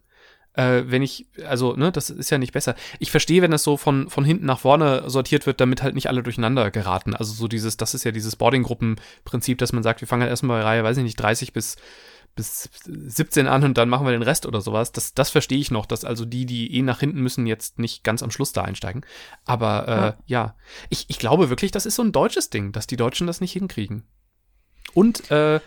[0.55, 2.75] Äh, wenn ich, also, ne, das ist ja nicht besser.
[2.99, 6.09] Ich verstehe, wenn das so von, von hinten nach vorne sortiert wird, damit halt nicht
[6.09, 7.15] alle durcheinander geraten.
[7.15, 10.61] Also so dieses, das ist ja dieses Boarding-Gruppen-Prinzip, dass man sagt, wir fangen halt erstmal
[10.61, 11.77] bei Reihe, weiß ich nicht, 30 bis
[12.41, 14.93] bis 17 an und dann machen wir den Rest oder sowas.
[14.93, 18.03] Das, das verstehe ich noch, dass also die, die eh nach hinten müssen, jetzt nicht
[18.03, 19.05] ganz am Schluss da einsteigen.
[19.45, 20.57] Aber äh, ja, ja.
[20.89, 23.53] Ich, ich glaube wirklich, das ist so ein deutsches Ding, dass die Deutschen das nicht
[23.53, 24.05] hinkriegen.
[24.95, 25.61] Und äh,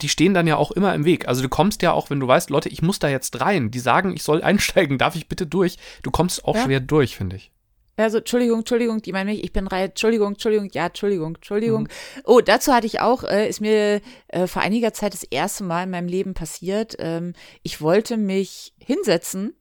[0.00, 1.26] die stehen dann ja auch immer im Weg.
[1.26, 3.72] Also du kommst ja auch, wenn du weißt, Leute, ich muss da jetzt rein.
[3.72, 5.78] Die sagen, ich soll einsteigen, darf ich bitte durch?
[6.02, 6.64] Du kommst auch ja.
[6.64, 7.50] schwer durch, finde ich.
[7.96, 11.82] Also, Entschuldigung, Entschuldigung, die meinen mich, ich bin Reihe, Entschuldigung, Entschuldigung, ja, Entschuldigung, Entschuldigung.
[11.84, 12.22] Mhm.
[12.24, 15.84] Oh, dazu hatte ich auch, äh, ist mir äh, vor einiger Zeit das erste Mal
[15.84, 16.96] in meinem Leben passiert.
[16.98, 17.32] Ähm,
[17.62, 19.54] ich wollte mich hinsetzen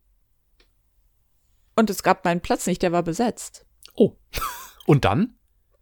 [1.76, 3.65] und es gab meinen Platz nicht, der war besetzt.
[3.95, 4.13] Oh.
[4.86, 5.38] Und dann?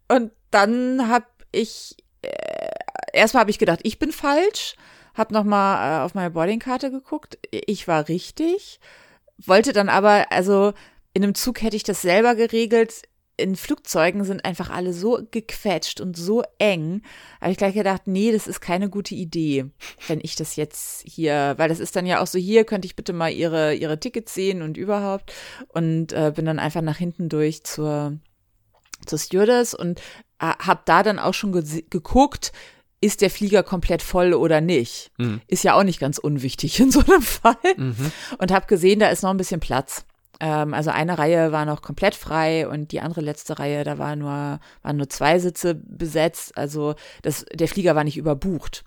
[0.08, 2.70] Und dann habe ich, äh,
[3.12, 4.76] erstmal habe ich gedacht, ich bin falsch,
[5.14, 8.80] habe nochmal äh, auf meine Boardingkarte geguckt, ich war richtig,
[9.38, 10.72] wollte dann aber, also
[11.14, 13.02] in einem Zug hätte ich das selber geregelt,
[13.36, 17.02] in Flugzeugen sind einfach alle so gequetscht und so eng.
[17.40, 19.66] Habe ich gleich gedacht, nee, das ist keine gute Idee,
[20.06, 22.94] wenn ich das jetzt hier, weil das ist dann ja auch so, hier könnte ich
[22.94, 25.32] bitte mal ihre, ihre Tickets sehen und überhaupt.
[25.68, 28.18] Und äh, bin dann einfach nach hinten durch zur,
[29.04, 30.00] zur Stewardess und
[30.38, 32.52] äh, habe da dann auch schon ge geguckt,
[33.00, 35.10] ist der Flieger komplett voll oder nicht.
[35.18, 35.40] Mhm.
[35.48, 37.56] Ist ja auch nicht ganz unwichtig in so einem Fall.
[37.76, 38.12] Mhm.
[38.38, 40.06] Und habe gesehen, da ist noch ein bisschen Platz.
[40.40, 44.16] Ähm, also eine Reihe war noch komplett frei und die andere letzte Reihe, da war
[44.16, 46.56] nur, waren nur zwei Sitze besetzt.
[46.56, 48.84] Also das, der Flieger war nicht überbucht.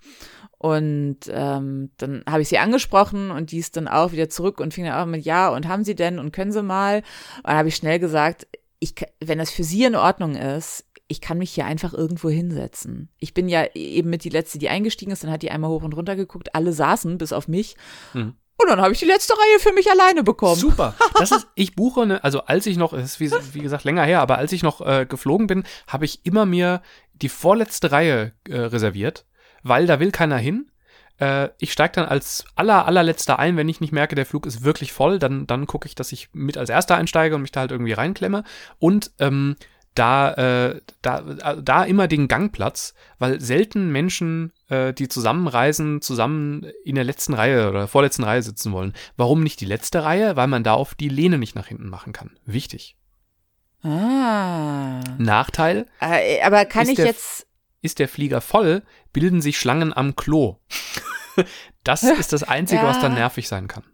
[0.58, 4.74] Und ähm, dann habe ich sie angesprochen und die ist dann auch wieder zurück und
[4.74, 6.98] fing dann auch mit Ja und haben sie denn und können sie mal.
[7.36, 8.48] Und dann habe ich schnell gesagt,
[8.80, 13.08] ich, wenn das für sie in Ordnung ist, ich kann mich hier einfach irgendwo hinsetzen.
[13.18, 15.82] Ich bin ja eben mit die letzte, die eingestiegen ist, dann hat die einmal hoch
[15.82, 17.76] und runter geguckt, alle saßen, bis auf mich.
[18.12, 18.34] Mhm.
[18.60, 20.60] Und dann habe ich die letzte Reihe für mich alleine bekommen.
[20.60, 20.94] Super.
[21.18, 24.04] Das ist, ich buche, ne, also als ich noch, es ist wie, wie, gesagt länger
[24.04, 26.82] her, aber als ich noch äh, geflogen bin, habe ich immer mir
[27.14, 29.26] die vorletzte Reihe äh, reserviert,
[29.62, 30.70] weil da will keiner hin.
[31.18, 34.64] Äh, ich steige dann als aller, allerletzter ein, wenn ich nicht merke, der Flug ist
[34.64, 37.60] wirklich voll, dann, dann gucke ich, dass ich mit als erster einsteige und mich da
[37.60, 38.44] halt irgendwie reinklemme.
[38.78, 39.56] Und ähm,
[39.94, 41.20] da, äh, da,
[41.56, 47.68] da immer den Gangplatz, weil selten Menschen, äh, die zusammenreisen, zusammen in der letzten Reihe
[47.68, 48.94] oder vorletzten Reihe sitzen wollen.
[49.16, 50.36] Warum nicht die letzte Reihe?
[50.36, 52.38] Weil man da auf die Lehne nicht nach hinten machen kann.
[52.44, 52.96] Wichtig.
[53.82, 55.00] Ah.
[55.18, 55.86] Nachteil.
[56.00, 57.46] Äh, aber kann ich jetzt.
[57.80, 60.58] Ist der Flieger voll, bilden sich Schlangen am Klo.
[61.84, 62.88] das ist das Einzige, ja.
[62.88, 63.84] was dann nervig sein kann.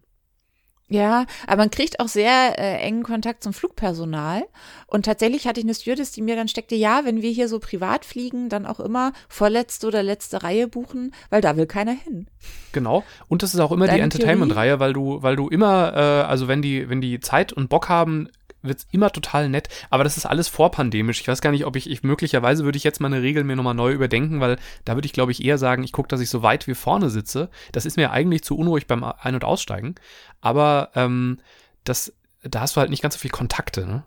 [0.88, 4.44] Ja, aber man kriegt auch sehr äh, engen Kontakt zum Flugpersonal.
[4.86, 7.58] Und tatsächlich hatte ich eine Stewardess, die mir dann steckte, ja, wenn wir hier so
[7.58, 12.26] privat fliegen, dann auch immer vorletzte oder letzte Reihe buchen, weil da will keiner hin.
[12.72, 13.02] Genau.
[13.28, 16.48] Und das ist auch immer Deine die Entertainment-Reihe, weil du, weil du immer, äh, also
[16.48, 18.28] wenn die, wenn die Zeit und Bock haben,
[18.64, 21.20] wird's immer total nett, aber das ist alles vorpandemisch.
[21.20, 23.74] Ich weiß gar nicht, ob ich, ich möglicherweise würde ich jetzt meine Regeln mir nochmal
[23.74, 26.42] neu überdenken, weil da würde ich, glaube ich, eher sagen, ich gucke, dass ich so
[26.42, 27.50] weit wie vorne sitze.
[27.72, 29.94] Das ist mir eigentlich zu unruhig beim Ein- und Aussteigen.
[30.40, 31.38] Aber ähm,
[31.85, 34.05] das, da hast du halt nicht ganz so viel Kontakte, ne?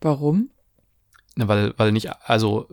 [0.00, 0.50] Warum?
[1.36, 2.68] Ne, weil, weil nicht, also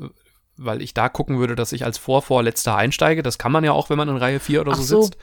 [0.58, 3.24] weil ich da gucken würde, dass ich als Vorvorletzter einsteige.
[3.24, 5.18] Das kann man ja auch, wenn man in Reihe 4 oder so, so, sitzt.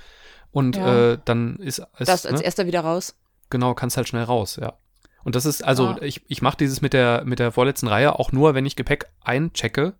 [0.50, 1.12] Und ja.
[1.12, 2.06] äh, dann ist es.
[2.06, 2.44] Das als ne?
[2.44, 3.14] erster wieder raus.
[3.52, 4.78] Genau, kannst halt schnell raus, ja.
[5.24, 5.98] Und das ist, also ah.
[6.00, 9.10] ich, ich mache dieses mit der, mit der vorletzten Reihe auch nur, wenn ich Gepäck
[9.20, 9.94] einchecke,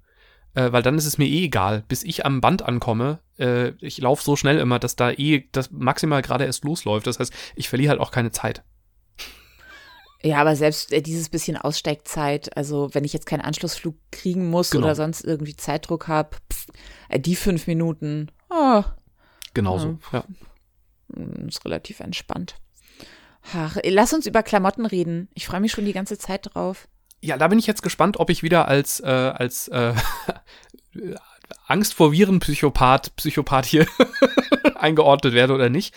[0.54, 1.84] äh, weil dann ist es mir eh egal.
[1.86, 5.70] Bis ich am Band ankomme, äh, ich laufe so schnell immer, dass da eh das
[5.70, 7.06] maximal gerade erst losläuft.
[7.06, 8.64] Das heißt, ich verliere halt auch keine Zeit.
[10.22, 14.70] Ja, aber selbst äh, dieses bisschen Aussteigzeit, also wenn ich jetzt keinen Anschlussflug kriegen muss
[14.70, 14.86] genau.
[14.86, 16.38] oder sonst irgendwie Zeitdruck habe,
[17.10, 18.82] äh, die fünf Minuten, oh,
[19.54, 20.24] Genauso, ja.
[21.16, 21.46] ja.
[21.46, 22.56] Ist relativ entspannt.
[23.54, 25.28] Ach, lass uns über Klamotten reden.
[25.34, 26.88] Ich freue mich schon die ganze Zeit drauf.
[27.20, 29.94] Ja, da bin ich jetzt gespannt, ob ich wieder als, äh, als äh,
[31.66, 33.86] Angst vor Viren Psychopath, Psychopath hier
[34.74, 35.94] eingeordnet werde oder nicht.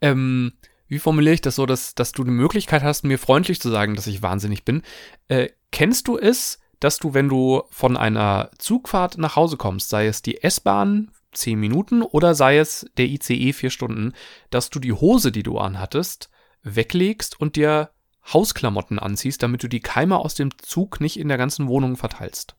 [0.00, 0.52] Ähm,
[0.88, 3.96] wie formuliere ich das so, dass, dass du die Möglichkeit hast, mir freundlich zu sagen,
[3.96, 4.82] dass ich wahnsinnig bin?
[5.28, 10.06] Äh, kennst du es, dass du, wenn du von einer Zugfahrt nach Hause kommst, sei
[10.06, 14.12] es die S-Bahn, zehn Minuten oder sei es der ICE vier Stunden,
[14.50, 16.30] dass du die Hose, die du anhattest,
[16.66, 17.90] weglegst und dir
[18.32, 22.56] Hausklamotten anziehst, damit du die Keime aus dem Zug nicht in der ganzen Wohnung verteilst.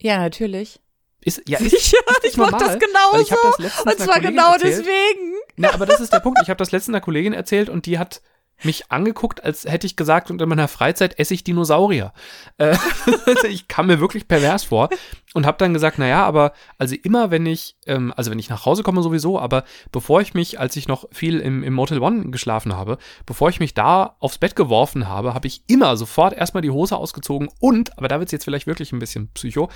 [0.00, 0.80] Ja, natürlich.
[1.20, 3.20] Ist, ja, ist, Sicher, ist ich mach das genauso.
[3.20, 4.78] Ich das letztens und zwar genau erzählt.
[4.78, 5.34] deswegen.
[5.56, 6.40] Na, aber das ist der Punkt.
[6.42, 8.20] Ich habe das letztens einer Kollegin erzählt und die hat
[8.62, 12.12] mich angeguckt, als hätte ich gesagt, und in meiner Freizeit esse ich Dinosaurier.
[12.58, 12.76] Äh,
[13.48, 14.88] ich kam mir wirklich pervers vor
[15.34, 18.64] und habe dann gesagt, naja, aber also immer wenn ich, ähm, also wenn ich nach
[18.64, 22.30] Hause komme sowieso, aber bevor ich mich, als ich noch viel im, im Motel One
[22.30, 26.62] geschlafen habe, bevor ich mich da aufs Bett geworfen habe, habe ich immer sofort erstmal
[26.62, 29.68] die Hose ausgezogen und, aber da wird's jetzt vielleicht wirklich ein bisschen psycho,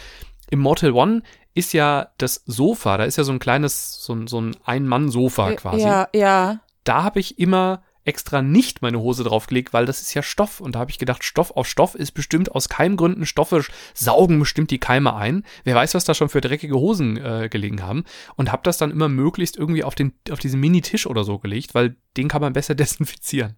[0.50, 1.22] im Motel One
[1.54, 5.52] ist ja das Sofa, da ist ja so ein kleines, so ein, so ein Ein-Mann-Sofa
[5.52, 5.82] quasi.
[5.82, 6.60] Ja, ja.
[6.84, 10.60] Da habe ich immer extra nicht meine Hose draufgelegt, weil das ist ja Stoff.
[10.60, 14.70] Und da habe ich gedacht, Stoff auf Stoff ist bestimmt aus Keimgründen, Stoffe saugen bestimmt
[14.70, 15.44] die Keime ein.
[15.64, 18.04] Wer weiß, was da schon für dreckige Hosen äh, gelegen haben.
[18.36, 21.74] Und habe das dann immer möglichst irgendwie auf, den, auf diesen Mini-Tisch oder so gelegt,
[21.74, 23.56] weil den kann man besser desinfizieren.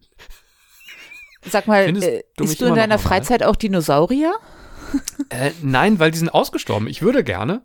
[1.44, 4.34] Sag mal, äh, du isst du in deiner Freizeit auch Dinosaurier?
[5.30, 6.86] Äh, nein, weil die sind ausgestorben.
[6.86, 7.62] Ich würde gerne.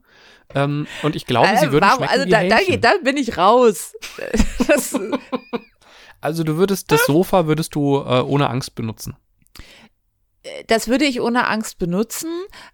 [0.56, 3.94] Ähm, und ich glaube, äh, sie würden warum, Also da, da, da, bin ich raus.
[4.68, 5.00] Das,
[6.22, 9.16] Also du würdest das Sofa würdest du äh, ohne Angst benutzen.
[10.68, 12.30] Das würde ich ohne Angst benutzen.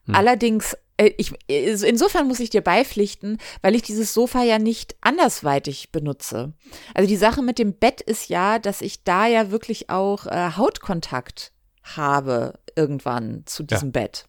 [0.06, 0.16] Hm.
[0.16, 5.92] Allerdings, äh, ich, insofern muss ich dir beipflichten, weil ich dieses Sofa ja nicht andersweitig
[5.92, 6.54] benutze.
[6.94, 10.52] Also die Sache mit dem Bett ist ja, dass ich da ja wirklich auch äh,
[10.56, 11.52] Hautkontakt
[11.84, 14.02] habe irgendwann zu diesem ja.
[14.02, 14.26] Bett.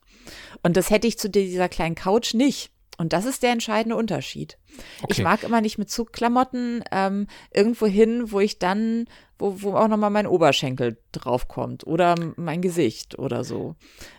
[0.62, 2.70] Und das hätte ich zu dieser kleinen Couch nicht.
[2.96, 4.58] Und das ist der entscheidende Unterschied.
[5.02, 5.12] Okay.
[5.12, 9.06] Ich mag immer nicht mit Zugklamotten ähm, irgendwo hin, wo ich dann,
[9.38, 13.74] wo, wo auch nochmal mein Oberschenkel draufkommt oder mein Gesicht oder so.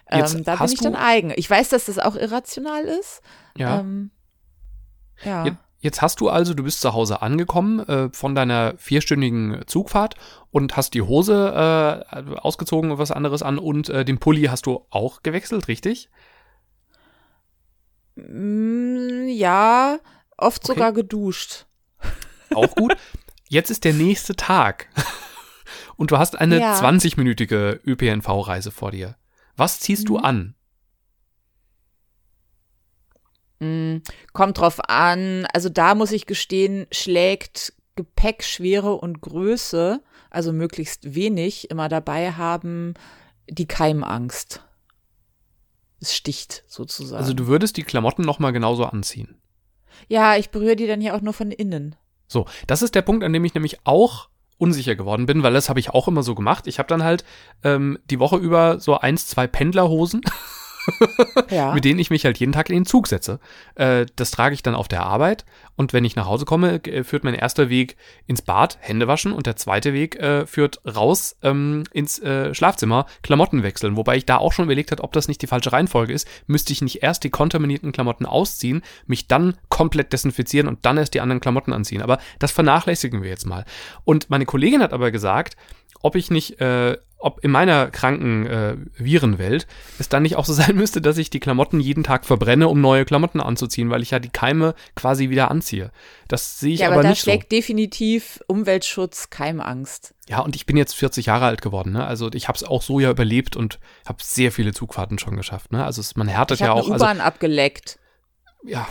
[0.09, 1.31] Ähm, da bin ich dann eigen.
[1.35, 3.21] Ich weiß, dass das auch irrational ist.
[3.57, 3.79] Ja.
[3.79, 4.11] Ähm,
[5.23, 5.45] ja.
[5.45, 10.15] Jetzt, jetzt, hast du also, du bist zu Hause angekommen äh, von deiner vierstündigen Zugfahrt
[10.51, 14.65] und hast die Hose äh, ausgezogen und was anderes an und äh, den Pulli hast
[14.65, 16.09] du auch gewechselt, richtig?
[18.15, 19.99] Mm, ja,
[20.38, 20.73] oft okay.
[20.73, 21.65] sogar geduscht.
[22.54, 22.95] Auch gut.
[23.47, 24.88] Jetzt ist der nächste Tag.
[25.97, 26.80] Und du hast eine ja.
[26.80, 29.15] 20-minütige ÖPNV-Reise vor dir.
[29.56, 30.08] Was ziehst mhm.
[30.08, 30.56] du an?
[33.60, 33.97] Mm,
[34.34, 35.47] kommt drauf an.
[35.54, 42.95] Also da muss ich gestehen, schlägt Gepäckschwere und Größe, also möglichst wenig, immer dabei haben,
[43.49, 44.65] die Keimangst
[45.99, 47.21] es sticht sozusagen.
[47.21, 49.39] Also du würdest die Klamotten nochmal genauso anziehen.
[50.08, 51.95] Ja, ich berühre die dann ja auch nur von innen.
[52.27, 55.69] So, das ist der Punkt, an dem ich nämlich auch unsicher geworden bin, weil das
[55.69, 56.67] habe ich auch immer so gemacht.
[56.67, 57.23] Ich habe dann halt
[57.63, 60.21] ähm, die Woche über so eins, zwei Pendlerhosen
[61.50, 61.74] ja.
[61.74, 63.39] mit denen ich mich halt jeden Tag in den Zug setze.
[63.76, 65.45] Äh, das trage ich dann auf der Arbeit
[65.76, 69.45] und wenn ich nach Hause komme, führt mein erster Weg ins Bad, Hände waschen und
[69.45, 73.98] der zweite Weg äh, führt raus ähm, ins äh, Schlafzimmer, Klamotten wechseln.
[73.98, 76.28] Wobei ich da auch schon überlegt habe, ob das nicht die falsche Reihenfolge ist.
[76.48, 81.13] Müsste ich nicht erst die kontaminierten Klamotten ausziehen, mich dann komplett desinfizieren und dann erst
[81.13, 82.02] die anderen Klamotten anziehen.
[82.02, 83.65] Aber das vernachlässigen wir jetzt mal.
[84.06, 85.58] Und meine Kollegin hat aber gesagt,
[86.02, 89.65] ob ich nicht, äh, ob in meiner kranken äh, Virenwelt
[89.97, 92.79] es dann nicht auch so sein müsste, dass ich die Klamotten jeden Tag verbrenne, um
[92.79, 95.91] neue Klamotten anzuziehen, weil ich ja die Keime quasi wieder anziehe.
[96.27, 97.29] Das sehe ich ja, aber, aber nicht so.
[97.29, 100.13] Ja, aber da schlägt definitiv Umweltschutz Keimangst.
[100.27, 102.05] Ja, und ich bin jetzt 40 Jahre alt geworden, ne?
[102.05, 105.71] Also ich habe es auch so ja überlebt und habe sehr viele Zugfahrten schon geschafft,
[105.71, 105.83] ne?
[105.83, 106.88] Also es, man härtet ich ja auch.
[106.88, 107.99] Ich U-Bahn also, abgeleckt.
[108.63, 108.88] Ja.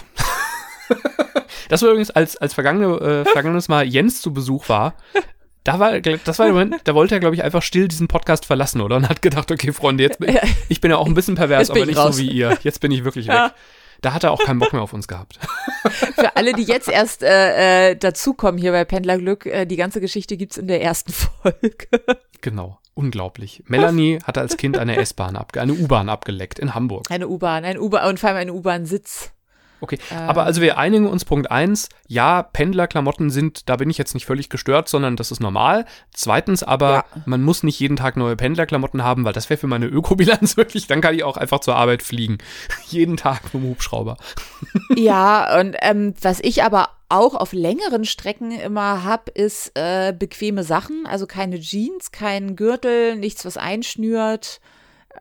[1.68, 4.94] das war übrigens, als, als vergangene, äh, vergangenes Mal Jens zu Besuch war,
[5.64, 8.44] da war, das war der Moment, da wollte er, glaube ich, einfach still diesen Podcast
[8.44, 8.96] verlassen, oder?
[8.96, 11.87] Und hat gedacht, okay, Freunde, jetzt bin, ich bin ja auch ein bisschen pervers, aber
[11.87, 12.16] nicht raus.
[12.16, 12.57] so wie ihr.
[12.62, 13.46] Jetzt bin ich wirklich ja.
[13.46, 13.53] weg.
[14.03, 15.38] Da hat er auch keinen Bock mehr auf uns gehabt.
[16.14, 20.37] Für alle, die jetzt erst äh, äh, dazukommen hier bei Pendlerglück, äh, die ganze Geschichte
[20.37, 21.88] gibt's in der ersten Folge.
[22.42, 23.62] Genau, unglaublich.
[23.66, 27.11] Melanie hatte als Kind eine S-Bahn, abge eine U-Bahn abgeleckt in Hamburg.
[27.11, 29.33] Eine U-Bahn, ein U-Bahn und vor allem eine U-Bahn-Sitz.
[29.81, 30.29] Okay, ähm.
[30.29, 31.89] aber also wir einigen uns Punkt eins.
[32.09, 35.85] ja, Pendlerklamotten sind, da bin ich jetzt nicht völlig gestört, sondern das ist normal.
[36.13, 37.05] Zweitens aber, ja.
[37.27, 40.87] man muss nicht jeden Tag neue Pendlerklamotten haben, weil das wäre für meine Ökobilanz wirklich,
[40.87, 42.39] dann kann ich auch einfach zur Arbeit fliegen.
[42.89, 44.17] jeden Tag mit dem Hubschrauber.
[44.97, 50.65] ja, und ähm, was ich aber auch auf längeren Strecken immer habe, ist äh, bequeme
[50.65, 54.61] Sachen, also keine Jeans, kein Gürtel, nichts, was einschnürt.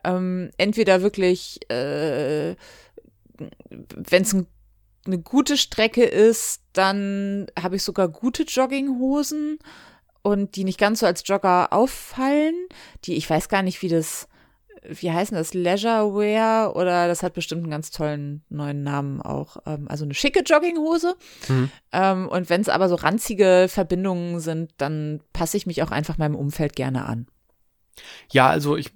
[0.02, 2.56] Ähm, entweder wirklich äh,
[3.68, 4.46] wenn es ein,
[5.06, 9.58] eine gute Strecke ist, dann habe ich sogar gute Jogginghosen
[10.22, 12.54] und die nicht ganz so als Jogger auffallen.
[13.04, 14.26] Die, ich weiß gar nicht, wie das,
[14.82, 19.58] wie heißen das, Leisure Wear oder das hat bestimmt einen ganz tollen neuen Namen auch.
[19.66, 21.14] Ähm, also eine schicke Jogginghose.
[21.48, 21.70] Mhm.
[21.92, 26.16] Ähm, und wenn es aber so ranzige Verbindungen sind, dann passe ich mich auch einfach
[26.16, 27.26] meinem Umfeld gerne an.
[28.30, 28.92] Ja, also ich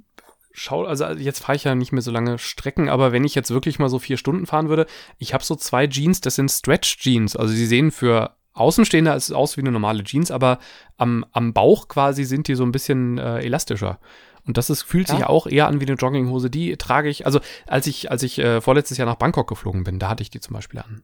[0.58, 3.50] schau, also jetzt fahre ich ja nicht mehr so lange Strecken, aber wenn ich jetzt
[3.50, 4.86] wirklich mal so vier Stunden fahren würde,
[5.18, 7.36] ich habe so zwei Jeans, das sind Stretch Jeans.
[7.36, 10.58] Also sie sehen für Außenstehender ist es aus wie eine normale Jeans, aber
[10.96, 14.00] am, am Bauch quasi sind die so ein bisschen äh, elastischer.
[14.44, 15.16] Und das ist, fühlt ja.
[15.16, 16.50] sich auch eher an wie eine Jogginghose.
[16.50, 19.98] Die trage ich, also als ich, als ich äh, vorletztes Jahr nach Bangkok geflogen bin,
[19.98, 21.02] da hatte ich die zum Beispiel an.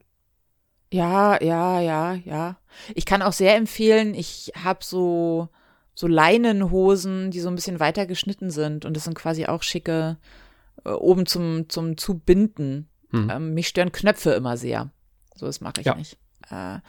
[0.91, 2.57] Ja, ja, ja, ja.
[2.93, 5.49] Ich kann auch sehr empfehlen, ich habe so
[5.95, 8.85] so Leinenhosen, die so ein bisschen weiter geschnitten sind.
[8.85, 10.17] Und das sind quasi auch schicke,
[10.83, 12.89] äh, oben zum, zum Zubinden.
[13.11, 13.29] Hm.
[13.29, 14.91] Ähm, mich stören Knöpfe immer sehr.
[15.35, 15.95] So, das mache ich ja.
[15.95, 16.17] nicht.
[16.51, 16.79] Äh,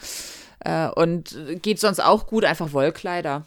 [0.60, 3.46] äh, und geht sonst auch gut, einfach Wollkleider.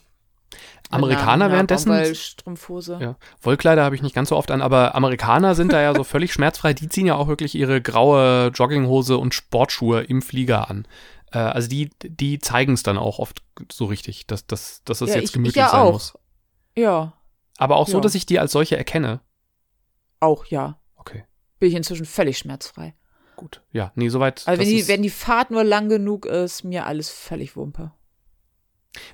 [0.90, 1.92] Amerikaner einer, währenddessen.
[1.92, 2.98] Wollstrumpfhose.
[3.00, 3.16] Ja.
[3.42, 6.34] Wollkleider habe ich nicht ganz so oft an, aber Amerikaner sind da ja so völlig
[6.34, 6.74] schmerzfrei.
[6.74, 10.88] Die ziehen ja auch wirklich ihre graue Jogginghose und Sportschuhe im Flieger an.
[11.32, 15.10] Äh, also die, die zeigen es dann auch oft so richtig, dass, dass, dass das
[15.10, 15.94] ja, jetzt gemütlich ich, ich ja sein auch.
[15.94, 16.18] muss.
[16.76, 17.14] Ja.
[17.58, 18.02] Aber auch so, ja.
[18.02, 19.22] dass ich die als solche erkenne.
[20.20, 20.80] Auch, ja.
[20.96, 21.26] Okay.
[21.60, 22.96] Bin ich inzwischen völlig schmerzfrei.
[23.36, 23.62] Gut.
[23.72, 24.44] Ja, nee, soweit.
[24.48, 27.94] Also wenn die, wenn die Fahrt nur lang genug ist, mir alles völlig Wumpe.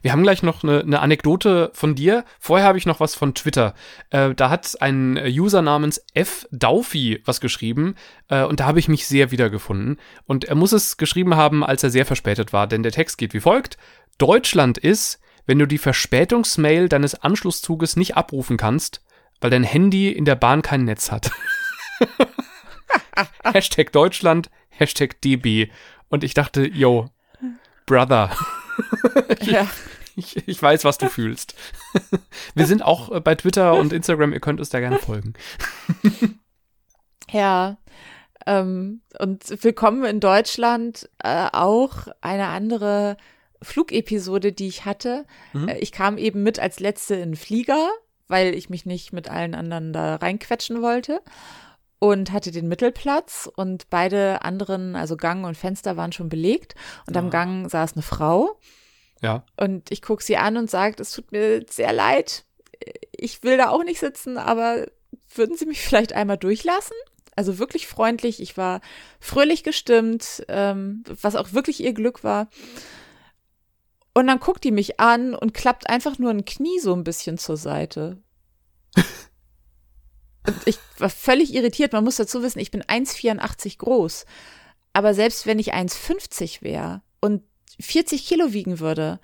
[0.01, 2.25] Wir haben gleich noch eine, eine Anekdote von dir.
[2.39, 3.73] Vorher habe ich noch was von Twitter.
[4.09, 6.47] Äh, da hat ein User namens F.
[6.51, 7.95] Daufi was geschrieben
[8.29, 9.97] äh, und da habe ich mich sehr wiedergefunden.
[10.25, 13.33] Und er muss es geschrieben haben, als er sehr verspätet war, denn der Text geht
[13.33, 13.77] wie folgt.
[14.17, 19.03] Deutschland ist, wenn du die Verspätungsmail deines Anschlusszuges nicht abrufen kannst,
[19.41, 21.31] weil dein Handy in der Bahn kein Netz hat.
[23.43, 25.69] Hashtag Deutschland, Hashtag DB.
[26.09, 27.09] Und ich dachte, yo,
[27.85, 28.31] Brother.
[29.39, 29.67] Ich, ja.
[30.15, 31.55] ich, ich, weiß, was du fühlst.
[32.53, 35.33] Wir sind auch äh, bei Twitter und Instagram, ihr könnt uns da gerne folgen.
[37.29, 37.77] ja.
[38.45, 43.17] Ähm, und willkommen in Deutschland äh, auch eine andere
[43.61, 45.25] Flugepisode, die ich hatte.
[45.53, 45.69] Mhm.
[45.69, 47.89] Äh, ich kam eben mit als letzte in Flieger,
[48.27, 51.21] weil ich mich nicht mit allen anderen da reinquetschen wollte
[51.99, 56.75] und hatte den Mittelplatz und beide anderen, also Gang und Fenster waren schon belegt
[57.07, 57.29] und am ah.
[57.29, 58.59] Gang saß eine Frau.
[59.21, 59.45] Ja.
[59.57, 62.45] Und ich gucke sie an und sage, es tut mir sehr leid.
[63.11, 64.85] Ich will da auch nicht sitzen, aber
[65.33, 66.95] würden Sie mich vielleicht einmal durchlassen?
[67.35, 68.41] Also wirklich freundlich.
[68.41, 68.81] Ich war
[69.19, 72.49] fröhlich gestimmt, ähm, was auch wirklich ihr Glück war.
[74.13, 77.37] Und dann guckt die mich an und klappt einfach nur ein Knie so ein bisschen
[77.37, 78.21] zur Seite.
[80.65, 81.93] Ich war völlig irritiert.
[81.93, 84.25] Man muss dazu wissen, ich bin 1,84 groß.
[84.93, 87.43] Aber selbst wenn ich 1,50 wäre und
[87.79, 89.19] 40 Kilo wiegen würde,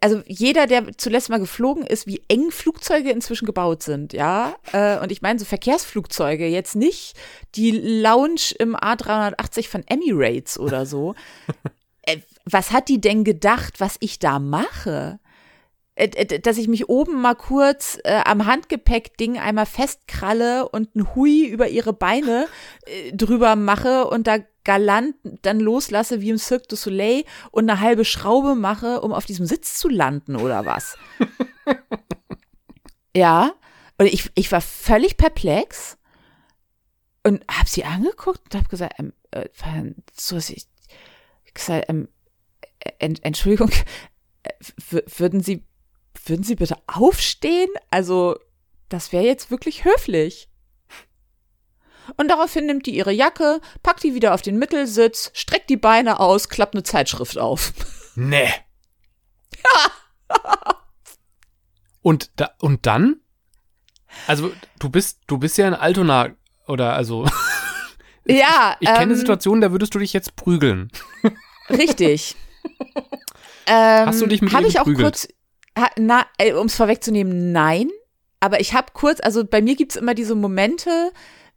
[0.00, 4.54] also jeder, der zuletzt mal geflogen ist, wie eng Flugzeuge inzwischen gebaut sind, ja.
[4.72, 7.14] Äh, und ich meine so Verkehrsflugzeuge, jetzt nicht
[7.54, 11.14] die Lounge im A380 von Emirates oder so.
[12.06, 15.18] Äh, was hat die denn gedacht, was ich da mache?
[15.96, 21.46] Äh, dass ich mich oben mal kurz äh, am Handgepäck-Ding einmal festkralle und ein Hui
[21.46, 22.46] über ihre Beine
[22.86, 27.80] äh, drüber mache und da galant dann loslasse wie im Cirque du Soleil und eine
[27.80, 30.96] halbe Schraube mache, um auf diesem Sitz zu landen oder was.
[33.14, 33.52] ja,
[33.98, 35.96] und ich, ich war völlig perplex
[37.22, 39.48] und habe sie angeguckt und habe gesagt, ähm, äh,
[40.12, 40.66] so, ich,
[41.52, 42.08] gesagt, ähm,
[42.80, 43.70] äh, Entschuldigung,
[45.18, 45.62] würden Sie
[46.28, 47.70] würden Sie bitte aufstehen?
[47.90, 48.36] Also,
[48.88, 50.48] das wäre jetzt wirklich höflich.
[52.16, 56.20] Und daraufhin nimmt die ihre Jacke, packt die wieder auf den Mittelsitz, streckt die Beine
[56.20, 57.72] aus, klappt eine Zeitschrift auf.
[58.14, 58.52] Nee.
[59.64, 60.36] Ja.
[62.02, 63.20] und, da, und dann?
[64.26, 66.34] Also, du bist, du bist ja in Altona,
[66.66, 67.24] oder also.
[68.26, 68.76] ja.
[68.80, 70.90] Ich, ich kenne ähm, Situationen, da würdest du dich jetzt prügeln.
[71.70, 72.36] Richtig.
[73.66, 75.26] ähm, Hast du dich mit Habe ich auch kurz
[75.98, 77.90] na, äh, um es vorwegzunehmen, nein.
[78.40, 81.12] Aber ich habe kurz, also bei mir gibt's immer diese Momente,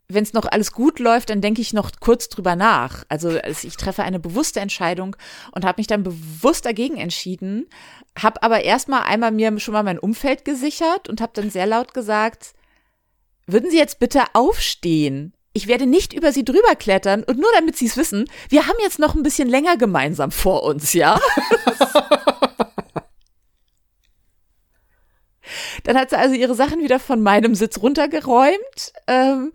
[0.10, 3.04] wenn es noch alles gut läuft, dann denke ich noch kurz drüber nach.
[3.10, 5.18] Also, ich treffe eine bewusste Entscheidung
[5.52, 7.68] und habe mich dann bewusst dagegen entschieden,
[8.18, 11.94] habe aber erstmal einmal mir schon mal mein Umfeld gesichert und habe dann sehr laut
[11.94, 12.54] gesagt,
[13.48, 15.34] würden Sie jetzt bitte aufstehen?
[15.52, 18.78] Ich werde nicht über Sie drüber klettern und nur damit Sie es wissen, wir haben
[18.82, 21.20] jetzt noch ein bisschen länger gemeinsam vor uns, ja?
[25.84, 29.54] Dann hat sie also ihre Sachen wieder von meinem Sitz runtergeräumt, ähm,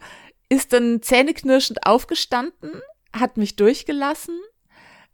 [0.49, 2.83] ist dann zähneknirschend aufgestanden,
[3.15, 4.39] hat mich durchgelassen.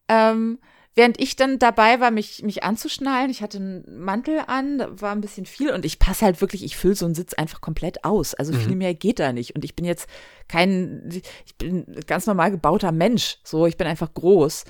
[0.08, 0.58] Ähm,
[0.94, 5.12] während ich dann dabei war, mich, mich anzuschnallen, ich hatte einen Mantel an, da war
[5.12, 8.04] ein bisschen viel und ich passe halt wirklich, ich fülle so einen Sitz einfach komplett
[8.04, 8.34] aus.
[8.34, 8.60] Also mhm.
[8.60, 9.54] viel mehr geht da nicht.
[9.54, 10.08] Und ich bin jetzt
[10.48, 11.08] kein,
[11.46, 13.38] ich bin ganz normal gebauter Mensch.
[13.44, 14.64] So, ich bin einfach groß.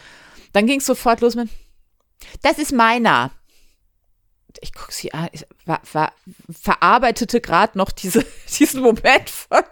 [0.52, 1.48] Dann ging es sofort los mit,
[2.42, 3.30] das ist meiner
[4.60, 6.12] ich gucke sie an, ich war, war,
[6.50, 8.24] verarbeitete gerade noch diese,
[8.58, 9.62] diesen Moment von,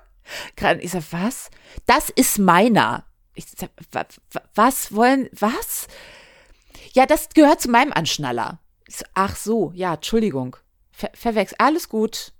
[0.57, 1.51] gerade, ich sag, was?
[1.87, 3.05] Das ist meiner.
[3.35, 3.70] Ich sag,
[4.55, 5.88] was wollen, was?
[6.94, 8.61] Ja, das gehört zu meinem Anschnaller.
[8.88, 10.57] So, ach so, ja, Entschuldigung.
[10.90, 12.33] Ver verwechselt, alles gut.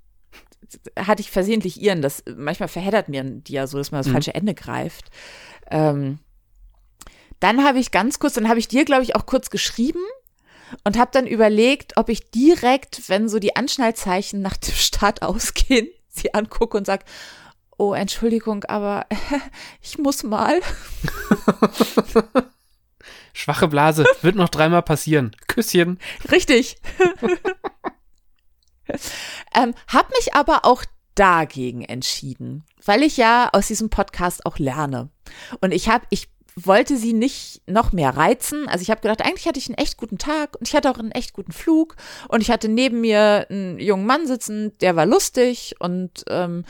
[0.97, 4.13] Hatte ich versehentlich ihren, das, manchmal verheddert mir die ja so, dass man das mhm.
[4.13, 5.11] falsche Ende greift.
[5.71, 6.19] Ähm,
[7.41, 10.01] dann habe ich ganz kurz, dann habe ich dir, glaube ich, auch kurz geschrieben,
[10.85, 15.89] und habe dann überlegt, ob ich direkt, wenn so die Anschnallzeichen nach dem Start ausgehen,
[16.09, 17.05] sie angucke und sage,
[17.79, 19.07] oh, Entschuldigung, aber
[19.81, 20.61] ich muss mal.
[23.33, 25.37] Schwache Blase, wird noch dreimal passieren.
[25.47, 25.99] Küsschen.
[26.31, 26.79] Richtig.
[29.55, 30.85] ähm, hab mich aber auch
[31.15, 35.11] dagegen entschieden, weil ich ja aus diesem Podcast auch lerne.
[35.61, 38.67] Und ich habe, ich wollte sie nicht noch mehr reizen.
[38.69, 40.99] Also ich habe gedacht, eigentlich hatte ich einen echt guten Tag und ich hatte auch
[40.99, 41.97] einen echt guten Flug
[42.29, 46.65] und ich hatte neben mir einen jungen Mann sitzen, der war lustig und ähm,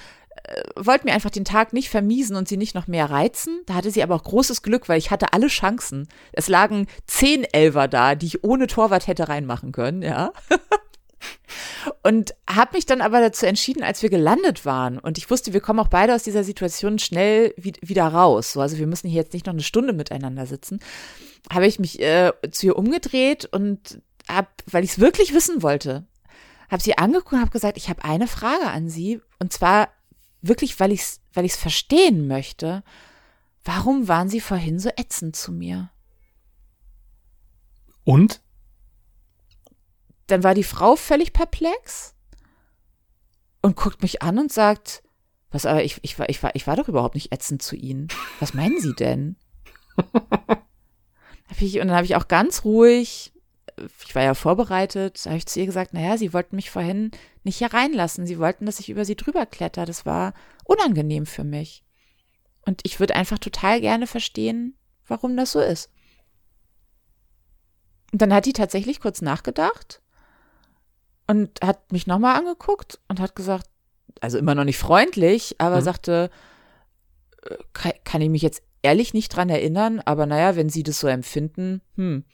[0.45, 3.61] äh, wollte mir einfach den Tag nicht vermiesen und sie nicht noch mehr reizen.
[3.67, 6.09] Da hatte sie aber auch großes Glück, weil ich hatte alle Chancen.
[6.33, 10.33] Es lagen zehn Elfer da, die ich ohne Torwart hätte reinmachen können, ja.
[12.03, 15.61] und habe mich dann aber dazu entschieden, als wir gelandet waren und ich wusste, wir
[15.61, 18.53] kommen auch beide aus dieser Situation schnell wieder raus.
[18.53, 20.81] So, also wir müssen hier jetzt nicht noch eine Stunde miteinander sitzen.
[21.53, 26.05] Habe ich mich äh, zu ihr umgedreht und habe, weil ich es wirklich wissen wollte,
[26.69, 29.89] habe sie angeguckt und habe gesagt, ich habe eine Frage an Sie und zwar
[30.43, 32.83] wirklich, weil ich es weil ich's verstehen möchte.
[33.63, 35.91] Warum waren Sie vorhin so ätzend zu mir?
[38.05, 38.41] Und?
[40.27, 42.15] Dann war die Frau völlig perplex
[43.63, 45.03] und guckt mich an und sagt,
[45.51, 48.09] was, aber ich, ich, war, ich, war, ich war doch überhaupt nicht ätzend zu Ihnen.
[48.41, 49.37] Was meinen Sie denn?
[49.97, 53.33] und dann habe ich auch ganz ruhig
[54.07, 57.11] ich war ja vorbereitet, habe ich zu ihr gesagt, naja, sie wollten mich vorhin
[57.45, 58.27] nicht hier reinlassen.
[58.27, 59.85] Sie wollten, dass ich über sie drüber kletter.
[59.85, 61.85] Das war unangenehm für mich.
[62.65, 65.91] Und ich würde einfach total gerne verstehen, warum das so ist.
[68.13, 70.01] Und dann hat die tatsächlich kurz nachgedacht
[71.27, 73.69] und hat mich nochmal angeguckt und hat gesagt,
[74.21, 75.83] also immer noch nicht freundlich, aber mhm.
[75.83, 76.31] sagte,
[77.43, 81.01] äh, kann, kann ich mich jetzt ehrlich nicht dran erinnern, aber naja, wenn Sie das
[81.01, 82.25] so empfinden, hm,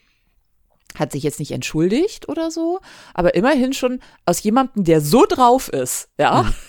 [0.95, 2.81] hat sich jetzt nicht entschuldigt oder so,
[3.15, 6.55] aber immerhin schon aus jemandem, der so drauf ist, ja, mhm.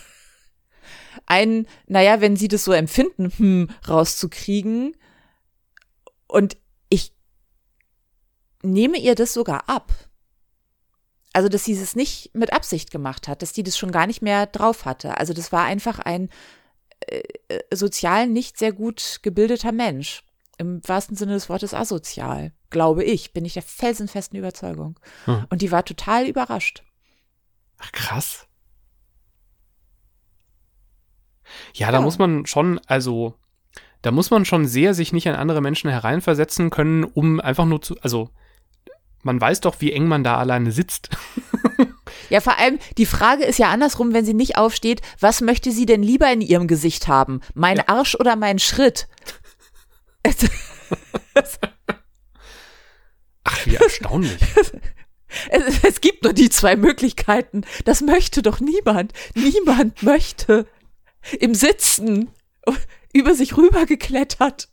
[1.26, 4.96] ein, naja, wenn sie das so empfinden, hm, rauszukriegen.
[6.28, 6.58] Und
[6.90, 7.14] ich
[8.62, 9.92] nehme ihr das sogar ab.
[11.34, 14.22] Also, dass sie es nicht mit Absicht gemacht hat, dass die das schon gar nicht
[14.22, 15.18] mehr drauf hatte.
[15.18, 16.30] Also, das war einfach ein
[17.08, 20.24] äh, äh sozial nicht sehr gut gebildeter Mensch.
[20.60, 25.00] Im wahrsten Sinne des Wortes asozial glaube ich, bin ich der felsenfesten Überzeugung.
[25.24, 25.46] Hm.
[25.50, 26.84] Und die war total überrascht.
[27.78, 28.48] Ach, krass.
[31.74, 32.02] Ja, da ja.
[32.02, 33.36] muss man schon, also,
[34.02, 37.82] da muss man schon sehr sich nicht an andere Menschen hereinversetzen können, um einfach nur
[37.82, 38.30] zu, also,
[39.24, 41.10] man weiß doch, wie eng man da alleine sitzt.
[42.30, 45.86] Ja, vor allem, die Frage ist ja andersrum, wenn sie nicht aufsteht, was möchte sie
[45.86, 47.42] denn lieber in ihrem Gesicht haben?
[47.54, 47.84] Mein ja.
[47.88, 49.08] Arsch oder mein Schritt?
[53.44, 54.40] Ach, wie erstaunlich.
[55.50, 57.66] Es, es, gibt nur die zwei Möglichkeiten.
[57.86, 59.14] Das möchte doch niemand.
[59.34, 60.68] Niemand möchte
[61.40, 62.30] im Sitzen
[63.14, 64.70] über sich rübergeklettert.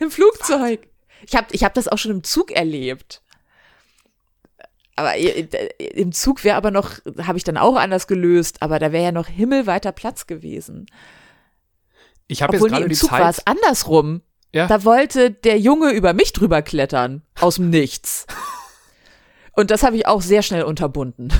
[0.00, 0.86] Im Flugzeug.
[1.26, 3.22] Ich habe ich hab das auch schon im Zug erlebt.
[4.94, 9.04] Aber im Zug wäre aber noch, habe ich dann auch anders gelöst, aber da wäre
[9.04, 10.86] ja noch himmelweiter Platz gewesen.
[12.28, 14.22] Ich habe jetzt gerade die Zug war es andersrum.
[14.52, 14.66] Ja.
[14.66, 17.22] Da wollte der Junge über mich drüber klettern.
[17.40, 18.26] Aus dem Nichts.
[19.52, 21.32] Und das habe ich auch sehr schnell unterbunden.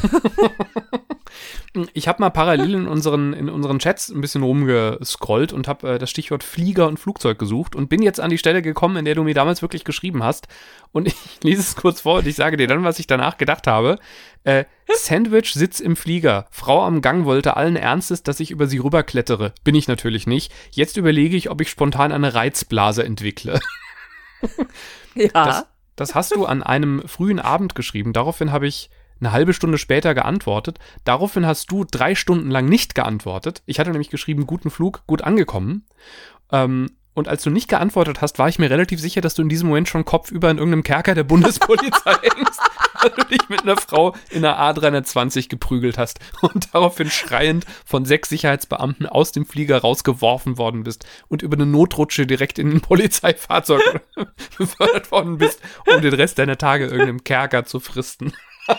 [1.94, 5.98] ich habe mal parallel in unseren, in unseren Chats ein bisschen rumgescrollt und habe äh,
[5.98, 9.14] das Stichwort Flieger und Flugzeug gesucht und bin jetzt an die Stelle gekommen, in der
[9.14, 10.46] du mir damals wirklich geschrieben hast.
[10.92, 13.66] Und ich lese es kurz vor und ich sage dir dann, was ich danach gedacht
[13.66, 13.98] habe.
[14.44, 16.46] Äh, Sandwich Sitz im Flieger.
[16.50, 19.54] Frau am Gang wollte allen Ernstes, dass ich über sie rüberklettere.
[19.64, 20.52] Bin ich natürlich nicht.
[20.70, 23.60] Jetzt überlege ich, ob ich spontan eine Reizblase entwickle.
[25.14, 25.28] ja.
[25.32, 25.64] Das,
[25.97, 28.12] das hast du an einem frühen Abend geschrieben.
[28.12, 28.90] Daraufhin habe ich
[29.20, 30.78] eine halbe Stunde später geantwortet.
[31.05, 33.62] Daraufhin hast du drei Stunden lang nicht geantwortet.
[33.66, 35.86] Ich hatte nämlich geschrieben, guten Flug, gut angekommen.
[36.51, 39.50] Ähm, und als du nicht geantwortet hast, war ich mir relativ sicher, dass du in
[39.50, 42.60] diesem Moment schon kopfüber in irgendeinem Kerker der Bundespolizei hängst,
[43.02, 48.06] weil du dich mit einer Frau in der A320 geprügelt hast und daraufhin schreiend von
[48.06, 52.80] sechs Sicherheitsbeamten aus dem Flieger rausgeworfen worden bist und über eine Notrutsche direkt in ein
[52.80, 53.82] Polizeifahrzeug
[54.56, 58.32] befördert worden bist, um den Rest deiner Tage in irgendeinem Kerker zu fristen.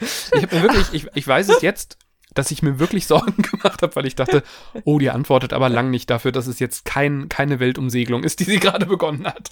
[0.00, 1.98] ich habe mir wirklich, ich, ich weiß es jetzt,
[2.34, 4.42] dass ich mir wirklich Sorgen gemacht habe, weil ich dachte,
[4.84, 8.44] oh, die antwortet aber lang nicht dafür, dass es jetzt kein, keine Weltumsegelung ist, die
[8.44, 9.50] sie gerade begonnen hat.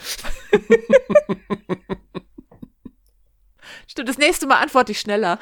[3.87, 5.39] Stimmt, das nächste Mal antworte ich schneller.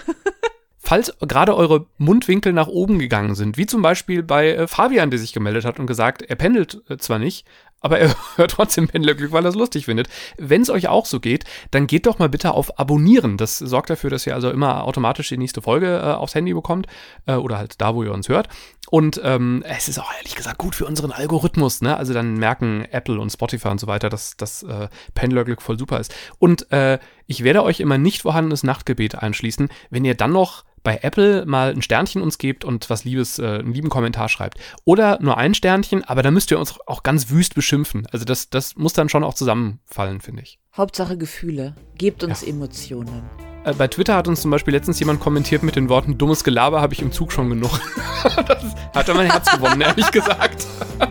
[0.79, 5.19] Falls gerade eure Mundwinkel nach oben gegangen sind, wie zum Beispiel bei äh, Fabian, der
[5.19, 7.45] sich gemeldet hat und gesagt, er pendelt äh, zwar nicht,
[7.81, 10.09] aber er hört trotzdem Pendlerglück, weil er es lustig findet.
[10.39, 13.37] Wenn es euch auch so geht, dann geht doch mal bitte auf Abonnieren.
[13.37, 16.87] Das sorgt dafür, dass ihr also immer automatisch die nächste Folge äh, aufs Handy bekommt
[17.27, 18.49] äh, oder halt da, wo ihr uns hört.
[18.89, 21.83] Und ähm, es ist auch ehrlich gesagt gut für unseren Algorithmus.
[21.83, 21.97] Ne?
[21.97, 25.99] Also dann merken Apple und Spotify und so weiter, dass das äh, Pendlerglück voll super
[25.99, 26.15] ist.
[26.39, 31.01] Und äh, ich werde euch immer nicht vorhandenes Nachtgebet einschließen, wenn ihr dann noch bei
[31.03, 34.61] Apple mal ein Sternchen uns gebt und was Liebes, äh, einen lieben Kommentar schreibt.
[34.85, 38.07] Oder nur ein Sternchen, aber da müsst ihr uns auch ganz wüst beschimpfen.
[38.13, 40.61] Also das, das muss dann schon auch zusammenfallen, finde ich.
[40.77, 41.75] Hauptsache Gefühle.
[41.99, 42.51] Gebt uns ja.
[42.51, 43.25] Emotionen.
[43.65, 46.81] Äh, bei Twitter hat uns zum Beispiel letztens jemand kommentiert mit den Worten, dummes Gelaber
[46.81, 47.81] habe ich im Zug schon genug.
[48.47, 48.63] das
[48.95, 50.67] hat er mein Herz gewonnen, ehrlich gesagt.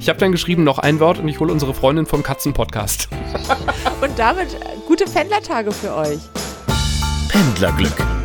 [0.00, 3.08] Ich habe dann geschrieben, noch ein Wort und ich hole unsere Freundin vom Katzenpodcast.
[4.02, 6.20] Und damit äh, gute Pendlertage für euch.
[7.28, 8.23] Pendlerglück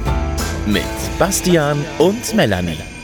[0.69, 0.83] mit
[1.17, 2.98] Bastian und Melanie.